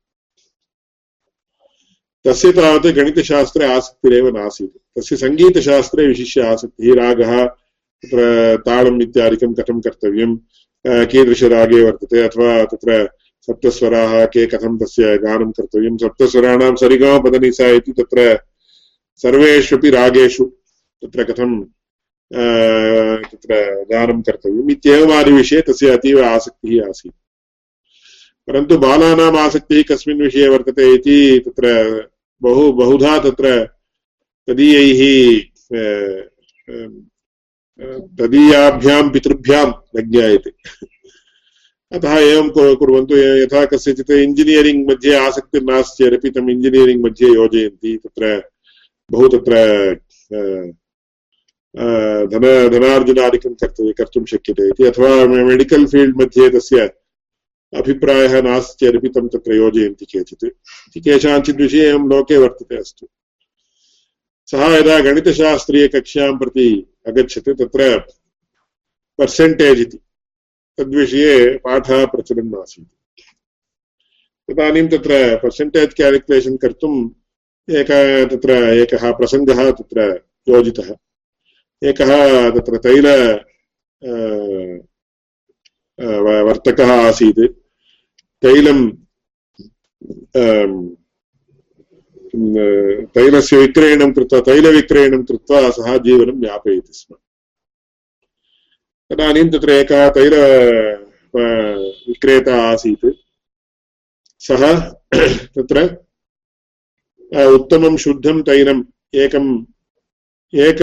तस्य 2.25 2.53
तावत् 2.53 2.87
गणितशास्त्रे 2.87 3.67
आसक्तिरेव 3.67 4.29
नासीत्। 4.37 4.99
तस्य 4.99 5.17
सङ्गीतशास्त्रे 5.17 6.07
विशिष्य 6.07 6.43
आसक्तिः 6.43 6.95
रागः, 6.95 7.45
तत्र 7.45 8.57
तालम् 8.67 9.03
इत्यादिकं 9.03 9.55
कथं 9.55 9.81
कर्तव्यं 9.81 10.37
कीदृशरागे 11.07 11.83
वर्तते, 11.85 12.23
अथवा 12.23 12.65
तत्र 12.65 13.09
सप्तस्वराः, 13.47 14.25
के 14.27 14.47
कथं 14.47 14.79
तस्य 14.79 15.17
गानं 15.19 15.51
कर्तव्यं, 15.51 15.97
सप्तस्वराणां 15.97 16.75
सरिगमपदनिसा 16.77 17.67
इति 17.69 17.93
तत्र 17.93 18.39
सर्वेष्वपि 19.17 19.91
रागेषु 19.91 20.45
तत्र 21.03 21.25
कथं 21.25 21.65
तत्र 22.31 23.55
गानं 23.91 24.21
कर्तव्यम् 24.27 24.71
इत्येवमादिविषये 24.71 25.61
तस्य 25.69 25.91
अतीव 25.97 26.23
आसक्तिः 26.25 26.89
आसीत् 26.89 27.15
परन्तु 28.49 28.79
बालानाम् 28.79 29.37
आसक्तिः 29.37 29.83
कस्मिन् 29.91 30.23
विषये 30.23 30.49
वर्तते 30.49 30.93
इति 30.95 31.19
तत्र 31.47 31.67
बहु 32.43 32.73
बहुधा 32.73 33.19
तत्र 33.25 33.55
तदीयैः 34.49 35.01
तदीयाभ्यां 38.19 39.03
पितृभ्यां 39.13 39.67
न 39.97 40.11
ज्ञायते 40.11 40.51
अतः 41.93 42.17
एवं 42.19 42.49
कुर्वन्तु 42.79 43.17
यथा 43.17 43.65
कस्यचित् 43.73 44.11
इञ्जिनियरिङ्ग् 44.11 44.89
मध्ये 44.91 45.15
आसक्तिर्नास्ति 45.17 46.05
चेदपि 46.05 46.31
तम् 46.31 46.51
इञ्जिनियरिङ्ग् 46.51 47.05
मध्ये 47.05 47.29
योजयन्ति 47.35 47.97
तत्र 48.05 48.33
बहु 49.11 49.29
तत्र 49.35 49.55
धन, 51.77 52.69
धनार्जनादिकं 52.69 53.55
कर्तव्य, 53.55 53.93
कर्तुं 53.93 54.25
शक्यते 54.25 54.69
इति। 54.69 54.85
अथवा 54.85 55.27
मेडिकल् 55.27 55.87
फील्ड् 55.87 56.17
मध्ये 56.17 56.51
तस्य 56.51 56.91
अभिप्रायः 57.75 58.43
नास्ति 58.43 58.87
चेदपि 58.87 59.09
तं 59.09 59.29
तत्र 59.29 59.55
योजयन्ति 59.55 60.05
केचित्। 60.05 60.45
इति 60.45 61.01
केषाञ्चित् 61.01 61.57
विषये 61.57 61.89
एवं 61.89 62.09
लोके 62.09 62.37
वर्तते 62.37 62.77
अस्तु। 62.77 63.09
सः 64.47 64.77
यदा 64.77 65.01
गणितशास्त्रीयकक्ष्यां 65.01 66.39
प्रति 66.39 66.87
अगच्छत्, 67.07 67.49
तत्र 67.49 67.99
पर्सेण्टेज् 69.19 69.81
इति। 69.81 69.99
तद्विषये 70.79 71.59
पाठः 71.59 72.07
प्रचलन् 72.07 72.55
आसीत्। 72.55 72.89
तदानीं 74.51 74.89
तत्र 74.89 75.37
पर्सेण्टेज् 75.37 75.95
केल्कुलेशन् 75.95 76.59
कर्तुम् 76.59 77.11
एक 77.71 77.91
तत्र 78.33 78.51
एकः 78.53 79.13
प्रसङ्गः 79.13 79.71
तत्र 79.71 80.25
योजितः। 80.49 80.95
एकः 81.83 82.11
तत्र 82.51 82.77
तैल 82.79 83.07
वर्तकः 86.47 86.91
आसीत्। 86.97 87.41
तैलं 88.43 88.79
तैलस्य 93.15 93.57
विक्रयणं 93.57 94.13
कृत्वा, 94.13 94.41
तैलविक्रयणं 94.41 95.23
कृत्वा 95.25 95.61
सः 95.71 95.97
जीवनं 95.99 96.45
यापयति 96.47 96.93
स्म। 96.93 97.15
तदानीं 99.11 99.49
तत्र 99.51 99.71
एकः 99.73 100.09
तैल 100.11 100.35
विक्रेता 102.09 102.55
आसीत्। 102.63 103.07
सः 104.41 104.63
तत्र 105.55 105.79
उत्तमं 107.55 107.97
शुद्धं 107.97 108.43
तैलम् 108.43 108.85
एकम् 109.15 109.49
एक 110.55 110.77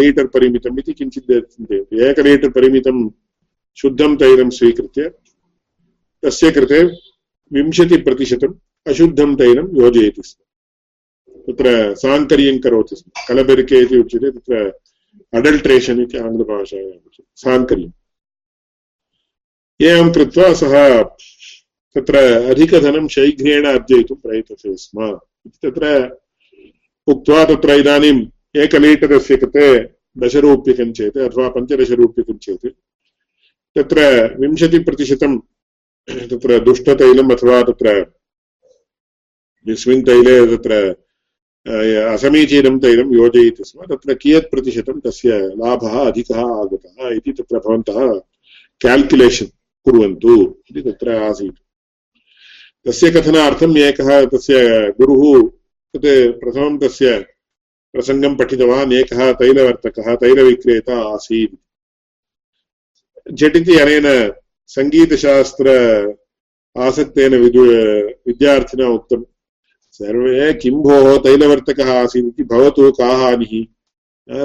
लीटर् 0.00 0.26
परिमितम् 0.26 0.78
इति 0.78 0.92
किञ्चित् 0.92 1.30
एक 1.94 2.20
लीटर् 2.20 2.50
परिमितं 2.50 3.10
शुद्धं 3.76 4.16
तैलं 4.16 4.50
स्वीकृत्य, 4.50 5.08
तस्य 6.22 6.50
कृते 6.50 6.84
विंशतिप्रतिशतम् 7.52 8.54
अशुद्धं 8.86 9.36
तैलं 9.36 9.82
योजयति 9.82 10.22
स्म। 10.22 10.42
तत्र 11.52 11.94
साङ्कर्यं 11.94 12.58
करोति 12.58 12.96
स्म। 12.96 13.10
कलबेरिके 13.28 13.80
इति 13.80 13.98
उच्यते, 13.98 14.30
तत्र 14.30 14.78
अडल्ट्रेशन् 15.34 16.00
इति 16.00 16.18
आङ्ग्लभाषायां 16.18 17.24
साङ्कर्यम्। 17.36 17.92
एवं 19.82 20.12
कृत्वा 20.12 20.52
सः 20.52 21.02
तत्र 21.94 22.16
अधिकधनं 22.50 23.08
शीघ्रेण 23.08 23.64
अर्जयितुं 23.66 24.14
प्रयतते 24.14 24.76
स्म। 24.76 25.18
इति 25.46 25.70
तत्र 25.70 26.16
उक्त्वा 27.06 27.44
तत्र 27.44 27.70
इदानीम् 27.70 28.26
एकलीटरस्य 28.54 29.36
कृते 29.36 29.66
दशरूप्यकं 30.16 30.92
चेत्, 30.92 31.18
अथवा 31.18 31.48
पञ्चदशरूप्यकं 31.48 32.36
चेत्, 32.38 32.66
तत्र 33.76 34.00
विंशतिप्रतिशतं 34.40 35.38
तत्र 36.30 36.58
दुष्टतैलम् 36.64 37.32
अथवा 37.32 37.62
तत्र 37.62 37.88
यस्मिन् 39.66 40.02
तैले 40.06 40.34
तत्र 40.56 40.72
असमीचीनं 42.12 42.78
तैलं 42.78 43.12
योजयति 43.14 43.64
स्म, 43.64 43.84
तत्र 43.86 44.14
कियत् 44.14 44.50
प्रतिशतं 44.50 45.00
तस्य 45.00 45.38
लाभः 45.56 45.98
अधिकः 46.00 46.40
आगतः 46.40 47.08
इति 47.16 47.32
तत्र 47.32 47.58
भवन्तः 47.58 47.98
केल्क्युलेशन् 48.80 49.48
कुर्वन्तु 49.84 50.34
इति 50.70 50.80
तत्र 50.82 51.14
आसीत्। 51.24 51.58
तस्य 52.86 53.10
कथनार्थम् 53.10 53.76
एकः, 53.78 54.24
तस्य 54.26 54.54
गुरुः 55.00 55.48
तत् 55.94 56.40
प्रथमं 56.40 56.78
तस्य 56.78 57.18
प्रसङ्गं 57.93 58.35
पठितवान् 58.37 58.93
एकः 58.93 59.31
तैलवर्तकः 59.33 60.15
तैलविक्रेता 60.15 60.95
आसीत् 61.13 61.55
झटिति 63.33 63.77
अनेन 63.79 64.07
सङ्गीतशास्त्र 64.69 65.67
आसक्तेन 66.75 67.35
विदु 67.35 67.63
विद्यार्थिना 68.27 68.87
उक्तम् 68.89 69.23
सर्वे 69.99 70.53
किं 70.53 70.75
भोः 70.83 71.17
तैलवर्तकः 71.23 71.91
आसीत् 71.93 72.27
इति 72.27 72.43
भवतु 72.43 72.91
का 72.91 73.07
हानिः 73.17 73.53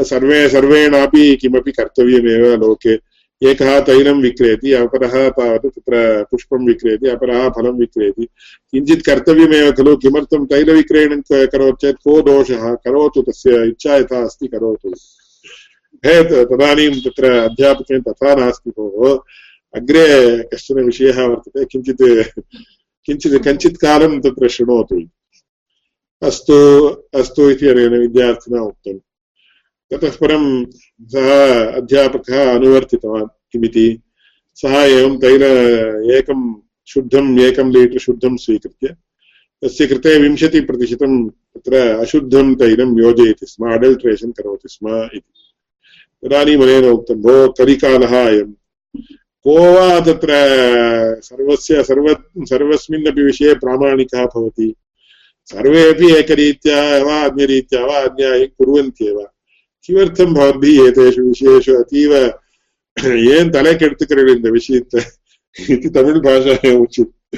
सर्वे 0.04 0.48
सर्वेणापि 0.48 1.24
किमपि 1.36 1.72
कर्तव्यमेव 1.72 2.44
लोके 2.56 2.96
एकः 3.43 3.79
तैलं 3.79 4.21
विक्रेति, 4.21 4.73
अपरः 4.73 5.29
तावत् 5.29 5.65
तत्र 5.65 6.25
पुष्पं 6.31 6.67
विक्रेति, 6.67 7.09
अपरः 7.09 7.49
फलं 7.49 7.71
विक्रेति। 7.71 8.25
किञ्चित् 8.71 9.05
कर्तव्यमेव 9.05 9.71
खलु, 9.71 9.97
किमर्थं 9.97 10.45
तैलविक्रयणं 10.45 11.21
करोति 11.31 11.87
चेत् 11.87 11.97
को 11.97 12.21
दोषः? 12.21 12.75
करोतु, 12.75 13.21
तस्य 13.21 13.67
इच्छा 13.67 13.95
यथा 13.95 14.23
अस्ति, 14.23 14.47
करोतु। 14.47 14.89
हे 16.05 16.45
तदानीं 16.45 17.01
तत्र 17.01 17.31
अध्यापकेन 17.31 18.01
तथा 18.01 18.35
नास्ति 18.35 18.69
भोः। 18.69 19.19
अग्रे 19.75 20.39
कश्चन 20.43 20.75
विषयः 20.75 21.25
वर्तते, 21.25 21.65
किञ्चित् 21.65 22.41
किञ्चित्, 23.05 23.43
कञ्चित् 23.43 23.77
कालं 23.77 24.21
तत्र 24.21 24.47
शृणोतु। 24.47 25.01
अस्तु 26.23 26.87
अस्तु 27.15 27.49
इति 27.49 27.67
अनेन 27.67 27.89
विद्यार्थिना 27.89 28.61
उक्तम्। 28.61 28.99
ततः 29.93 30.09
परं 30.09 30.65
सः 31.01 31.65
अध्यापकः 31.71 32.55
अनुवर्तितवान् 32.55 33.27
किमिति। 33.53 34.01
सः 34.55 34.83
एवं 34.83 35.17
तैल 35.17 35.43
एकं 36.11 36.55
शुद्धम् 36.87 37.39
एकं 37.39 37.71
लीटर् 37.71 37.97
शुद्धं 37.97 38.37
स्वीकृत्य 38.37 38.87
तस्य 39.63 39.87
कृते 39.87 40.19
विंशतिप्रतिशतं 40.19 41.29
तत्र 41.29 41.75
अशुद्धं 41.75 42.55
तैलं 42.55 42.99
योजयति 42.99 43.45
स्म, 43.45 43.71
अडल्ट्रेशन् 43.71 44.31
करोति 44.31 44.69
स्म 44.69 45.09
इति। 45.13 46.27
तदानीम् 46.27 46.63
अनेन 46.63 46.85
उक्तं, 46.85 47.15
भो 47.15 47.51
कलिकालः 47.51 48.27
अयं 48.27 48.51
को 49.43 49.73
वा 49.73 49.99
तत्र 49.99 50.27
सर्वस्य, 51.23 51.83
सर्व, 51.83 52.17
सर्वस्मिन्नपि 52.39 53.21
विषये 53.21 53.53
प्रामाणिकः 53.53 54.25
भवति? 54.25 54.75
सर्वेपि 55.45 56.13
एकरीत्या 56.15 57.03
वा 57.03 57.21
अन्यरीत्या 57.21 57.85
वा 57.85 57.99
अन्यायं 57.99 58.47
कुर्वन्त्येव। 58.47 59.27
किमर्थं 59.87 60.33
भवद्भिः 60.33 60.87
एतेषु 60.87 61.21
विषयेषु 61.21 61.73
अतीव 61.83 62.15
येन 63.05 63.51
तले 63.51 63.73
केडुतुकरेण 63.73 64.29
इन्द 64.29 64.47
विषयत् 64.47 64.95
इति 65.69 65.89
तमिळ्भाषायाम् 65.89 66.81
उच्यते 66.81 67.37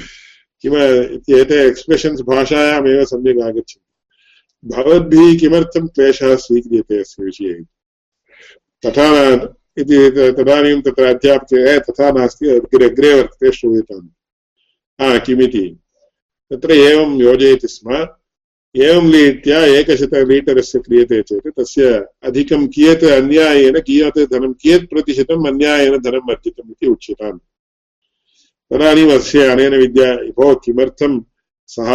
किम 0.62 0.76
एते 0.76 1.68
एक्स्प्रेशन्स् 1.68 2.22
भाषायामेव 2.22 3.04
सम्यक् 3.04 3.42
आगच्छन्ति। 3.42 3.86
भवद्भिः 4.64 5.38
किमर्थं 5.38 5.86
क्लेशः 5.86 6.36
स्वीक्रियते 6.36 6.98
अस्य 6.98 7.24
विषये? 7.24 7.54
तथा 8.86 9.34
इति 9.78 10.10
तदानीं 10.10 10.82
तत्र 10.82 11.04
अध्यापके 11.04 11.80
तथा 11.80 12.10
नास्ति, 12.10 12.48
अग्रे 12.48 12.84
अग्रे 12.84 13.14
वर्तते 13.14 13.52
श्रूयताम्। 13.52 14.08
हा, 15.00 15.18
किमिति? 15.18 15.78
तत्र 16.50 16.70
एवं 16.70 17.16
योजयति 17.16 17.68
स्म। 17.68 18.08
एवं 18.76 19.12
रीत्या 19.12 19.64
एकशतलीटरस्य 19.64 20.78
क्रियते 20.78 21.22
चेत् 21.22 21.60
तस्य 21.60 22.06
अधिकं 22.22 22.66
कियत् 22.66 23.04
अन्यायेन, 23.04 23.80
कियत् 23.80 24.18
धनं, 24.18 24.52
कियत् 24.52 24.90
प्रतिशतम् 24.90 25.46
अन्यायेन 25.46 25.98
धनम् 25.98 26.30
अर्जितम् 26.30 26.70
इति 26.70 26.86
उच्यताम्। 26.86 27.38
तदानीम् 28.72 29.10
अस्य 29.10 29.46
अनेन 29.46 29.74
विद्या, 29.74 30.14
भो 30.14 30.54
किमर्थं 30.54 31.24
सः 31.66 31.92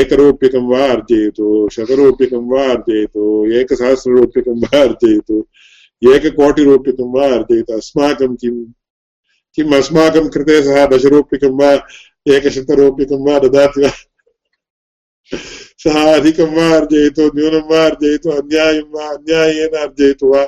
एकरूप्यकं 0.00 0.68
वा 0.68 0.86
अर्जयतु, 0.86 1.68
शतरूप्यकं 1.72 2.56
वा 2.56 2.68
अर्जयतु, 2.68 3.52
एकसहस्ररूप्यकं 3.52 4.60
वा 4.60 4.80
अर्जयतु, 4.80 5.46
एककोटिरूप्यकं 6.14 7.12
वा 7.14 7.34
अर्जयतु, 7.34 7.72
अस्माकं 7.72 8.36
किम् 8.36 8.64
किम् 9.54 9.74
अस्माकं 9.74 10.28
कृते 10.28 10.62
सः 10.62 10.86
दशरूप्यकं 10.86 11.58
वा, 11.60 11.72
एकशतरूप्यकं 12.28 13.32
वा 13.32 13.38
ददाति 13.38 13.82
वा? 13.82 13.90
सः 15.79 15.97
अधिकं 16.11 16.51
वा 16.55 16.67
अर्जयतु 16.75 17.23
न्यूनं 17.35 17.65
वा 17.69 17.79
अर्जयतु 17.85 18.29
अन्यायं 18.33 18.87
वा 18.91 19.05
अन्यायेन 19.09 19.75
अर्जयतु 19.79 20.25
वा 20.27 20.43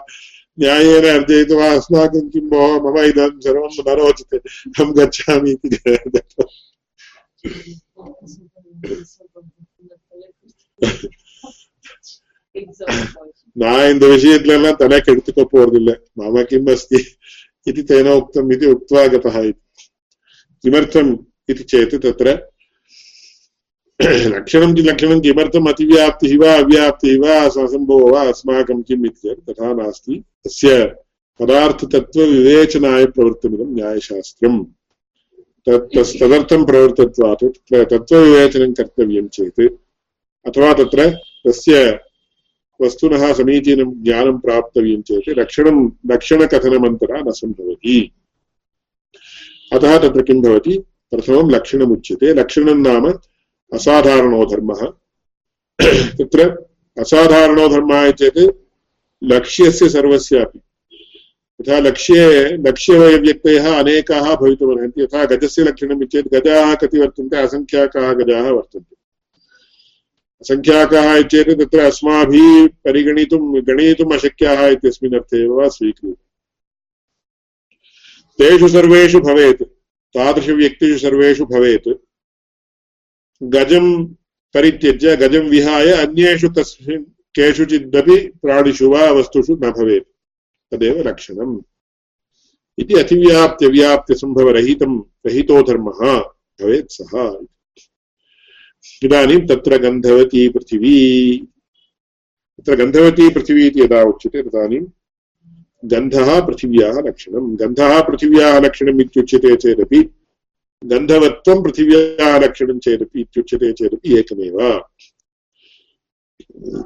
न्यायेन 0.58 1.06
अर्जयतु 1.10 1.56
वा 1.56 1.68
अस्माकं 1.74 2.30
किं 2.30 2.46
भोः 2.50 2.76
मम 2.84 2.98
इदानीं 3.06 3.42
सर्वं 3.42 3.80
न 3.80 3.98
रोचते 3.98 4.38
अहं 4.38 4.94
गच्छामि 4.98 5.52
इति 5.54 5.70
நான் 13.56 13.90
இந்த 13.94 14.06
விஷயத்துல 14.14 14.56
எல்லாம் 14.58 14.80
தலை 14.82 14.98
கெடுத்துக்க 15.06 15.42
போறதில்லை 15.54 15.96
மம 16.20 16.44
किम् 16.50 16.72
अस्ति 16.74 17.00
इति 17.68 17.82
तेन 17.90 18.08
उक्तम् 18.14 18.52
इति 18.56 18.66
उक्त्वा 18.74 19.04
गतः 19.14 19.36
इति 19.50 19.62
किमर्थम् 20.64 21.12
इति 21.50 21.64
चेत् 21.72 21.96
तत्र 22.06 22.28
लक्षणं 24.03 24.77
लक्षणं 24.77 25.21
किमर्थम् 25.21 25.69
अतिव्याप्तिः 25.69 26.39
वा 26.39 26.55
अव्याप्तिः 26.55 27.21
वा 27.21 27.35
असम्भवो 27.41 28.11
वा 28.11 28.23
अस्माकं 28.23 28.83
किम् 28.83 29.07
इति 29.07 29.29
चेत् 29.29 29.51
तथा 29.51 29.73
नास्ति। 29.73 30.25
तस्य 30.45 30.85
पदार्थतत्त्वविवेचनाय 31.41 33.07
प्रवृत्तमिदं 33.07 33.75
न्यायशास्त्रम्। 33.75 34.65
तदर्थं 35.69 36.65
प्रवृत्तत्वात् 36.65 37.45
तत्र 37.45 37.85
तत्त्वविवेचनं 37.85 38.73
कर्तव्यं 38.73 39.29
चेत्। 39.29 39.61
अथवा 40.47 40.73
तत्र 40.73 41.11
तस्य 41.49 42.01
वस्तुनः 42.83 43.33
समीचीनं 43.33 44.03
ज्ञानं 44.03 44.39
प्राप्तव्यं 44.39 45.03
चेत् 45.03 45.39
लक्षणं 45.39 45.91
लक्षणकथनमन्तरा 46.13 47.21
न 47.21 47.31
सम्भवति। 47.31 48.13
अतः 49.73 49.99
तत्र 49.99 50.23
किं 50.23 50.43
भवति? 50.43 50.79
प्रथमं 51.11 51.51
लक्षणमुच्यते। 51.51 52.35
लक्षणं 52.35 52.75
नाम 52.75 53.13
असाधारणो 53.75 54.45
धर्मः 54.45 54.87
तत्र 56.19 56.49
असाधारणो 57.01 57.69
धर्मः 57.69 58.11
चेत् 58.11 58.39
लक्ष्यस्य 59.25 59.89
सर्वस्यापि 59.89 60.61
यथा 61.61 61.79
लक्ष्ये 61.79 62.57
लक्ष्यव्यक्तयः 62.57 63.79
अनेकाः 63.79 64.37
भवितुमर्हन्ति। 64.37 65.03
यथा 65.03 65.25
गजस्य 65.25 65.63
लक्षणम् 65.63 66.05
चेत् 66.05 66.35
गजाः 66.35 66.75
कति 66.75 66.99
वर्तन्ते, 66.99 67.37
असङ्ख्याकाः 67.37 68.13
गजाः 68.13 68.51
वर्तन्ते। 68.51 68.97
असङ्ख्याकाः 70.41 71.23
चेत् 71.23 71.61
तत्र 71.61 71.79
अस्माभिः 71.79 72.67
परिगणितुं 72.67 73.67
गणयितुम् 73.67 74.13
अशक्याः 74.13 74.67
इत्यस्मिन् 74.67 75.15
अर्थे 75.15 75.45
एव 75.45 75.69
स्वीक्रियते। 75.69 76.31
तेषु 78.39 78.69
सर्वेषु 78.69 79.21
भवेत्, 79.21 79.63
तादृशव्यक्तिषु 80.15 80.99
सर्वेषु 80.99 81.45
भवेत्। 81.45 81.89
गजं 83.43 84.15
परित्यज्य, 84.55 85.17
गजं 85.17 85.39
विहाय, 85.39 85.91
अन्येषु 85.91 86.49
तस्मिन् 86.49 87.05
केषुचिदपि 87.05 88.17
प्राणिषु 88.17 88.91
वा 88.91 89.11
वस्तुषु 89.11 89.55
न 89.55 89.67
भवेत्। 89.71 90.09
तदेव 90.75 91.09
लक्षणम्। 91.09 91.61
इति 92.79 92.95
अतिव्याप्त्यव्याप्त्यसम्भवरहितं 92.95 95.03
रहितो 95.27 95.63
धर्मः, 95.63 96.25
भवेत् 96.63 96.91
सः। 96.91 97.37
इदानीं 99.03 99.47
तत्र 99.47 99.79
गन्धवती 99.79 100.49
पृथिवी। 100.49 101.43
तत्र 102.59 102.77
गन्धवती 102.77 103.31
पृथिवी 103.31 103.67
इति 103.67 103.81
यदा 103.81 104.03
उच्यते, 104.03 104.43
तदानीं 104.43 104.87
गन्धः 105.85 106.47
पृथिव्याः 106.47 106.93
लक्षणं 106.93 107.61
गन्धः 107.61 108.01
पृथिव्याः 108.01 108.61
लक्षणम् 108.61 109.01
इत्युच्यते 109.01 109.57
चेदपि 109.57 110.11
गन्धवत्वं 110.85 111.63
पृथिव्याः 111.63 112.39
लक्षणं 112.39 112.79
चेदपि 112.79 113.21
इत्युच्यते 113.21 113.73
चेदपि 113.73 114.19
एकमेव। 114.19 114.85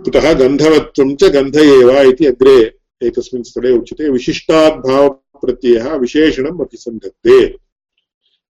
कुतः 0.05 0.33
गन्धवत्वं 0.33 1.17
च 1.17 1.25
गन्ध 1.25 1.57
एव 1.57 1.91
इति 1.91 2.27
अग्रे 2.27 2.79
एकस्मिन् 3.03 3.45
स्थले 3.45 3.71
उच्यते। 3.71 4.09
विशिष्टाद्भावप्रत्ययः 4.09 5.95
विशेषणम् 5.95 6.61
अभिसन्धत्ते 6.61 7.57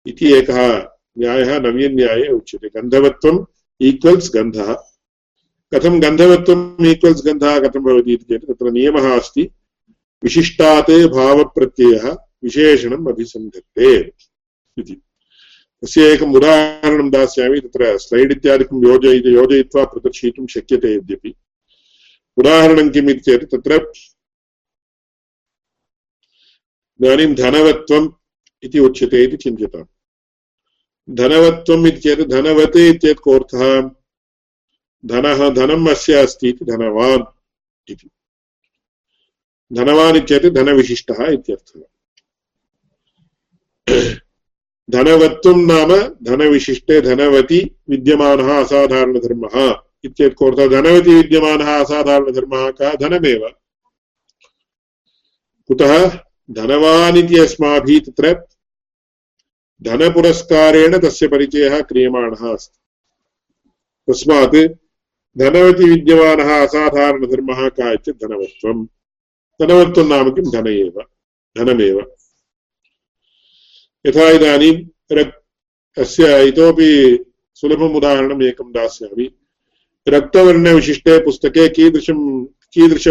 इति 0.06 0.32
एकः 0.32 0.88
न्यायः 1.18 1.58
नव्यन्याये 1.58 2.28
उच्यते। 2.28 2.68
गन्धवत्वम् 2.68 3.44
ईक्वल्स् 3.82 4.34
गन्धः। 4.34 4.74
कथं 5.74 6.02
गन्धवत्वम् 6.02 6.86
ईक्वल्स् 6.86 7.26
गन्धः, 7.26 7.58
कथं 7.58 7.80
भवति 7.80 8.12
इति 8.12 8.24
चेत् 8.24 8.44
तत्र 8.44 8.70
नियमः 8.70 9.18
अस्ति। 9.18 9.50
विशिष्टात् 10.22 10.90
भावप्रत्ययः 10.90 12.16
विशेषणम् 12.44 13.08
अभिसन्धत्ते 13.08 14.12
इति। 14.78 15.02
तस्य 15.84 16.12
एकम् 16.12 16.34
उदाहरणं 16.36 17.10
दास्यामि, 17.10 17.60
तत्र 17.60 17.98
स्लैड् 17.98 18.32
इत्यादिकं 18.32 18.84
योजय 18.86 19.30
योजयित्वा 19.32 19.84
प्रदर्शयितुं 19.84 20.46
शक्यते 20.46 20.94
यद्यपि. 20.94 21.34
उदाहरणं 22.36 22.90
किम् 22.90 23.10
इति 23.10 23.20
चेत् 23.20 23.44
तत्र 23.44 23.92
इदानीं 27.00 27.34
धनवत्वम् 27.34 28.08
इति 28.62 28.78
उच्यते 28.78 29.24
इति 29.24 29.36
चिन्त्यताम् 29.36 29.86
धनवत्वम् 31.16 31.86
इति 31.86 32.00
चेत् 32.00 32.20
धनवत् 32.20 32.76
इत्येतत् 32.76 33.20
कोऽर्थः? 33.20 33.90
धनः 35.06 35.48
धनम् 35.54 35.88
अस्य 35.88 36.14
अस्ति 36.14 36.48
इति 36.48 36.64
धनवान् 36.64 37.24
इति. 37.90 38.10
धनवान् 39.72 40.16
इत्येतत् 40.16 40.54
धनविशिष्टः 40.54 41.26
इत्यर्थः. 41.32 41.80
धनवत्वं 44.90 45.66
नाम 45.66 46.14
धनविशिष्टे 46.22 47.00
धनवति 47.00 47.76
विद्यमानः 47.88 48.60
असाधारणधर्मः 48.60 49.74
इत्येतत् 50.04 50.36
कोऽर्थः 50.36 50.66
धनवति 50.68 51.14
विद्यमानः 51.14 51.80
असाधारणधर्मः 51.80 52.70
कः? 52.70 52.94
धनमेव। 52.94 53.48
कुतः? 55.68 56.18
धनवान् 56.50 57.16
इति 57.16 57.38
अस्माभिः 57.38 58.00
तत्र 58.00 58.46
धनपुरस्कारेण 59.82 60.98
तस्य 60.98 61.28
परिचयः 61.28 61.80
क्रियमाणः 61.80 62.52
अस्ति। 62.52 62.80
तस्मात् 64.08 64.56
धनवति 65.38 65.84
विद्यमानः 65.84 66.62
असाधारणधर्मः 66.62 67.68
कः 67.68 67.90
इत्येतत् 67.90 68.24
धनवत्वम्। 68.24 68.86
धनवत्वं 69.62 70.08
नाम 70.08 70.30
किं? 70.30 70.44
धन 70.44 70.66
एव। 70.66 71.04
धनमेव। 71.58 72.12
यथा 74.04 74.28
इदानीं 74.30 74.74
अस्य 75.96 76.48
इतोपि 76.48 76.90
सुलभम् 77.54 77.96
उदाहरणम् 77.96 78.42
एकं 78.42 78.72
दास्यामि। 78.72 79.26
रक्तवर्णविशिष्टे 80.08 81.18
पुस्तके 81.24 81.68
कीदृशं, 81.68 82.44
कीदृश 82.44 83.04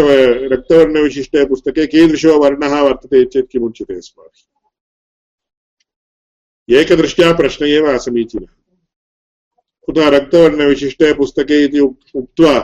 रक्तवर्णविशिष्टे 0.52 1.44
पुस्तके 1.46 1.86
कीदृशो 1.86 2.38
वर्णः 2.38 2.80
वर्तते 2.80 3.24
चेत् 3.24 3.50
किमुच्यते 3.50 3.94
अस्माभिः? 3.94 4.46
एकदृष्ट्या 6.80 7.32
प्रश्न 7.32 7.66
एव 7.66 7.86
असमीचीनः। 7.94 8.52
कुतः 9.86 10.08
रक्तवर्णविशिष्टे 10.08 11.12
पुस्तके 11.14 11.64
इति 11.64 11.80
उक्त्वा 11.80 12.58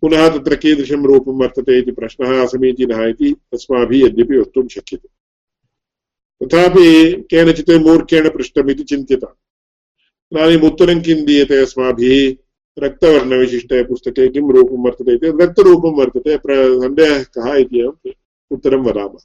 पुनः 0.00 0.28
तत्र 0.28 0.56
कीदृशं 0.56 1.04
रूपं 1.04 1.32
वर्तते 1.32 1.78
इति 1.78 1.92
प्रश्नः 1.92 2.42
असमीचीनः 2.44 3.04
इति 3.04 3.34
अस्माभिः 3.52 4.06
यद्यपि 4.06 4.38
वक्तुं 4.38 4.68
शक्यते। 4.68 5.08
तथापि 6.42 7.12
केनचित् 7.30 7.70
मूर्खेण 7.70 8.28
पृष्टमिति 8.30 8.84
चिन्त्यताम् 8.84 9.40
इदानीम् 10.32 10.64
उत्तरं 10.64 11.02
किं 11.02 11.24
दीयते 11.24 11.56
अस्माभिः? 11.62 12.34
रक्तवर्णविशिष्टे 12.78 13.84
पुस्तके 13.84 14.28
किं 14.28 14.52
रूपं 14.52 14.84
वर्तते 14.84 15.14
इति? 15.14 15.26
रक्तरूपं 15.26 15.96
वर्तते 15.96 16.36
सन्देहः 16.36 17.22
कः 17.22 17.54
इति 17.54 17.80
एव 17.80 17.98
उत्तरं 18.50 18.78
वदामः। 18.78 19.24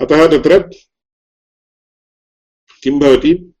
अतः 0.00 0.26
तत्र 0.26 0.58
किं 2.82 3.00
भवति? 3.00 3.54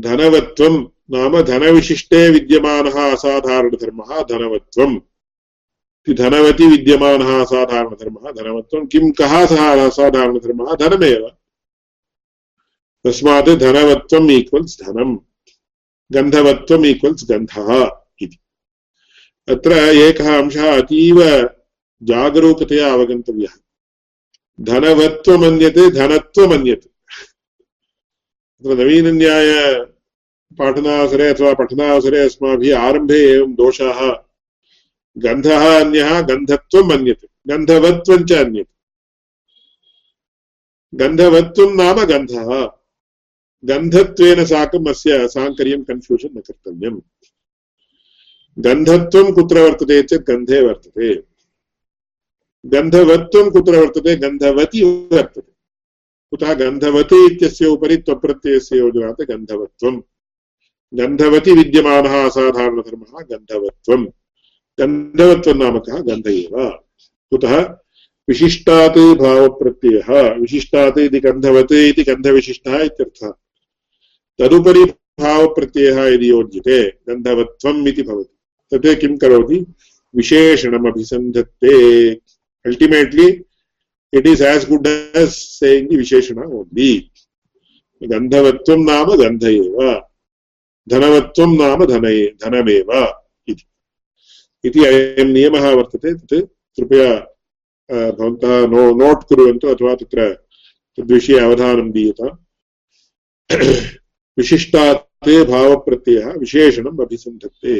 धनवत्वं 0.00 0.88
नाम 1.10 1.42
धनविशिष्टे 1.42 2.30
विद्यमानः 2.30 3.12
असाधारणधर्मः, 3.12 4.22
धनवत्वम्। 4.22 5.00
धनवति 6.10 6.66
विद्यमानः 6.66 7.42
असाधारणधर्मः 7.42 8.32
धनवत्वं 8.32 8.86
किं, 8.86 9.12
कः 9.12 9.46
सः 9.46 9.86
असाधारणधर्मः 9.86 10.74
धनमेव। 10.74 11.30
तस्मात् 13.04 13.48
धनवत्वम् 13.48 14.30
ईक्वल्स् 14.30 14.82
धनम्। 14.82 15.18
गन्धवत्वम् 16.12 16.86
ईक्वल्स् 16.86 17.24
गन्धः 17.24 17.90
इति। 18.22 18.38
अत्र 19.48 19.72
एकः 19.72 20.38
अंशः 20.38 20.82
अतीव 20.82 21.48
जागरूकतया 22.02 22.92
अवगन्तव्यः। 22.92 23.54
धनवत्वमन्यते 24.60 25.90
धनत्वमन्यते। 25.90 26.92
तत्र 28.62 28.84
नवीनन्यायपाठनावसरे 28.84 31.28
अथवा 31.28 31.54
पठनावसरे 31.54 32.18
अस्माभिः 32.18 32.78
आरम्भे 32.78 33.14
एवं 33.14 33.54
दोषाः 33.54 34.31
गन्धः 35.18 35.80
अन्यः, 35.80 36.20
गन्धत्वम् 36.20 36.92
अन्यते 36.92 37.28
गन्धवत्वं 37.48 38.24
च 38.24 38.32
अन्यते। 38.32 38.72
नाम 41.76 42.04
गन्धः। 42.04 42.70
गन्धत्वेन 43.64 44.44
साकम् 44.44 44.88
अस्य 44.88 45.28
साङ्कर्यं 45.28 45.84
कन्फ्यूषन् 45.84 46.36
न 46.36 46.40
कर्तव्यम्। 46.40 47.00
गन्धत्वं 48.58 49.32
कुत्र 49.32 49.60
वर्तते 49.60 50.02
चेत् 50.02 50.22
गन्धे 50.22 50.60
वर्तते। 50.60 51.14
गन्धवत्वं 52.66 53.50
कुत्र 53.50 53.76
वर्तते? 53.76 54.16
गन्धवती 54.16 54.82
वर्तते। 54.84 55.52
कुतः 56.30 56.54
गन्धवती 56.54 57.26
इत्यस्य 57.26 57.66
उपरि 57.66 57.96
त्वप्रत्ययस्य 57.96 58.78
योजनात् 58.78 59.22
गन्धवत्वम्। 59.22 60.02
गन्धवति 60.94 61.52
विद्यमानः, 61.52 62.26
असाधारणधर्मः 62.26 63.22
गन्धवत्वम्। 63.22 64.06
गन्धवत्वं 64.80 65.54
नाम 65.54 65.78
कः 65.78 65.98
गन्ध 65.98 66.26
एव 66.26 66.82
कुतः? 67.30 67.60
विशिष्टात् 68.28 68.98
भावप्रत्ययः। 68.98 70.34
विशिष्टात् 70.34 70.98
इति 70.98 71.20
गन्धवत् 71.20 71.72
इति 71.72 72.02
गन्धविशिष्टः 72.02 72.78
इत्यर्थः। 72.78 73.32
तदुपरि 74.38 74.84
भावप्रत्ययः 75.20 76.04
यदि 76.04 76.30
योज्यते, 76.30 76.88
गन्धवत्वम् 76.88 77.88
इति 77.88 78.02
भवति। 78.02 78.38
तत् 78.72 79.00
किं 79.00 79.16
करोति? 79.16 79.66
विशेषणम् 80.16 80.86
अभिसन्धत्ते 80.86 82.14
ultimately 82.66 83.42
it 84.14 84.26
is 84.26 84.42
as 84.42 84.68
good 84.68 84.86
as 85.16 85.58
saying 85.58 85.94
विशेषण 85.94 86.38
ओन्लि 86.38 87.10
गन्धवत्वं 88.02 88.84
नाम 88.84 89.16
गन्ध 89.16 89.44
एव 89.44 90.02
धनवत्वं 90.88 91.58
नाम 91.58 91.84
धन 91.84 92.04
धनमेव। 92.44 93.21
इति 94.64 94.84
अयं 94.84 95.24
नियमः 95.24 95.70
वर्तते, 95.70 96.14
तत् 96.14 96.48
कृपया 96.76 97.14
भवन्तः 98.10 98.66
नो, 98.66 98.82
नोट् 98.94 99.24
कुर्वन्तु, 99.28 99.68
अथवा 99.68 99.94
तत्र 99.94 100.32
तद्विषये 100.96 101.38
अवधानं 101.38 101.90
दीयताम्। 101.90 102.36
विशिष्टात् 104.38 105.28
भावप्रत्ययः 105.48 106.32
विशेषणम् 106.32 107.00
अभिसन्धत्ते 107.00 107.74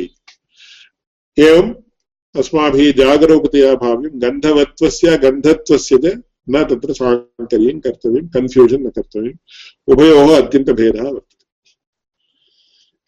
एवम् 1.38 1.74
अस्माभिः 2.38 2.92
जागरूकतया 2.92 3.74
भाव्यं 3.74 4.22
गन्धवत्वस्य 4.22 5.18
गन्धत्वस्य 5.18 5.98
च 5.98 6.22
न 6.50 6.64
तत्र 6.64 6.92
साङ्कर्यं 6.92 7.80
कर्तव्यं 7.80 8.28
कन्फ्यूषन् 8.28 8.82
न 8.82 8.88
कर्तव्यम्। 8.88 9.38
उभयोः 9.88 10.42
अत्यन्तभेदः 10.42 11.02
वर्तते। 11.02 11.41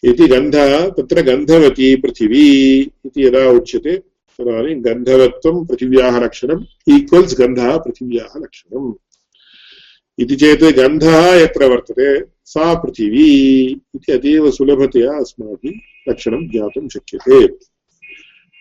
इति 0.04 0.26
गन्धः, 0.26 0.88
तत्र 0.88 1.22
गन्धवती 1.22 1.96
पृथिवी 1.96 2.80
इति 2.80 3.26
यदा 3.26 3.50
उच्यते, 3.50 3.96
तदानीं 4.38 4.84
गन्धवत्वं 4.84 5.66
पृथिव्याः 5.66 6.20
लक्षणम् 6.20 6.64
ईक्वल्स् 6.96 7.38
गन्धः, 7.38 7.76
पृथिव्याः 7.76 8.40
लक्षणम्। 8.40 8.94
इति 10.18 10.36
चेत् 10.36 10.62
गन्धः 10.62 11.34
यत्र 11.34 11.64
वर्तते, 11.64 12.20
सा 12.44 12.74
पृथिवी 12.74 13.66
इति 13.72 14.12
अतीव 14.12 14.50
सुलभतया 14.50 15.12
अस्माभिः 15.12 16.12
लक्षणं 16.12 16.48
ज्ञातुं 16.48 16.88
शक्यते। 16.88 17.46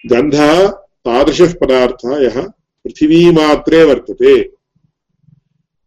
गन्धः 0.10 0.68
तादृशः 0.78 1.54
पदार्थः, 1.54 2.24
यः 2.24 2.42
पृथिवीमात्रे 2.84 3.84
वर्तते। 3.84 4.44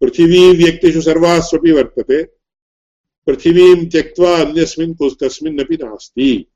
पृथिवीव्यक्तिषु 0.01 1.01
सर्वास्वपि 1.01 1.73
वर्तते। 1.73 2.36
पृथिवीं 3.27 3.91
त्यक्त्वा 3.91 4.39
अन्यस्मिन् 4.39 4.95
कस्मिन्नपि 5.25 5.75
नास्ति। 5.75 6.47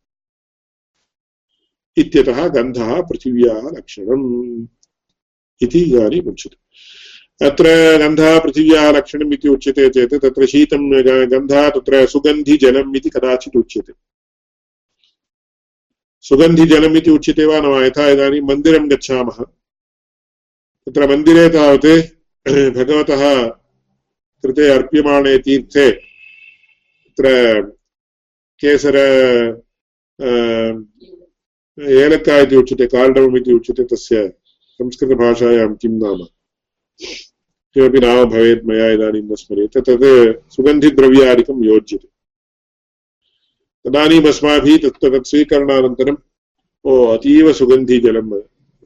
इत्यतः 1.96 2.48
गन्धः 2.48 3.02
पृथिव्याः 3.02 3.60
लक्षणम् 3.60 4.66
इति 5.62 5.80
इदानीम् 5.80 6.28
उच्यते। 6.28 6.56
अत्र 7.46 7.64
गन्धः 7.98 8.38
पृथिव्याः 8.40 8.90
लक्षणम् 8.90 9.34
इति 9.34 9.48
उच्यते 9.48 9.88
चेत् 9.90 10.14
तत्र 10.14 10.46
शीतं 10.46 10.90
गन्धः 11.30 11.70
तत्र 11.70 12.06
सुगन्धिजलम् 12.06 12.96
इति 12.96 13.10
कदाचित् 13.10 13.56
उच्यते। 13.56 13.92
सुगन्धिजलम् 16.20 16.96
इति 16.96 17.10
उच्यते 17.10 17.44
वा 17.44 17.60
न 17.60 17.66
वा? 17.66 17.84
यथा 17.84 18.08
इदानीं 18.08 18.40
मन्दिरं 18.40 18.90
गच्छामः। 18.90 19.44
तत्र 20.86 21.08
मन्दिरे 21.08 21.48
तावत् 21.48 21.86
भगवतः 22.76 23.46
कृते 24.42 24.68
अर्प्यमाणे 24.68 25.38
तीर्थे 25.38 26.09
तत्र 27.20 27.60
केसर 28.60 28.96
एलक्का 31.78 32.38
इति 32.40 32.56
उच्यते 32.56 32.86
कार्डवम् 32.86 33.36
इति 33.36 33.52
उच्यते 33.52 33.84
तस्य 33.84 34.28
संस्कृतभाषायां 34.80 35.68
किं 35.74 35.90
नाम 35.92 36.24
किमपि 37.76 38.00
नाम 38.00 38.24
भवेत् 38.30 38.64
मया 38.68 38.88
इदानीं 38.92 39.22
न 39.22 39.34
स्मर्यते 39.34 39.80
तत् 39.80 40.06
सुगन्धिद्रव्यादिकं 40.54 41.64
योज्यते 41.64 42.08
तदानीम् 43.84 44.28
अस्माभिः 44.28 44.78
तत् 44.84 45.00
तत् 45.04 45.28
स्वीकरणानन्तरम् 45.28 46.22
ओ 46.84 46.98
अतीव 47.14 47.52
सुगन्धिजलं 47.60 48.30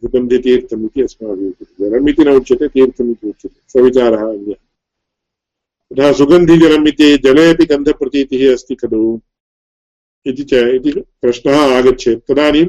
सुगन्धितीर्थम् 0.02 0.84
इति 0.86 1.02
अस्माभिः 1.02 1.48
उच्यते 1.48 1.84
जलम् 1.84 2.08
इति 2.08 2.24
न 2.24 2.36
उच्यते 2.36 2.68
तीर्थम् 2.68 3.10
इति 3.10 3.28
उच्यते 3.28 3.60
सविचारः 3.74 4.28
अन्यः 4.28 4.62
तथा 5.94 6.12
सुगन्धिजलम् 6.12 6.88
इति 6.88 7.18
जलेपि 7.18 7.64
गन्धप्रतीतिः 7.64 8.52
अस्ति 8.52 8.74
खलु? 8.74 9.20
इति 10.26 10.42
च, 10.44 10.52
इति 10.52 11.00
प्रश्नः 11.00 11.76
आगच्छेत्। 11.76 12.26
तदानीं 12.28 12.66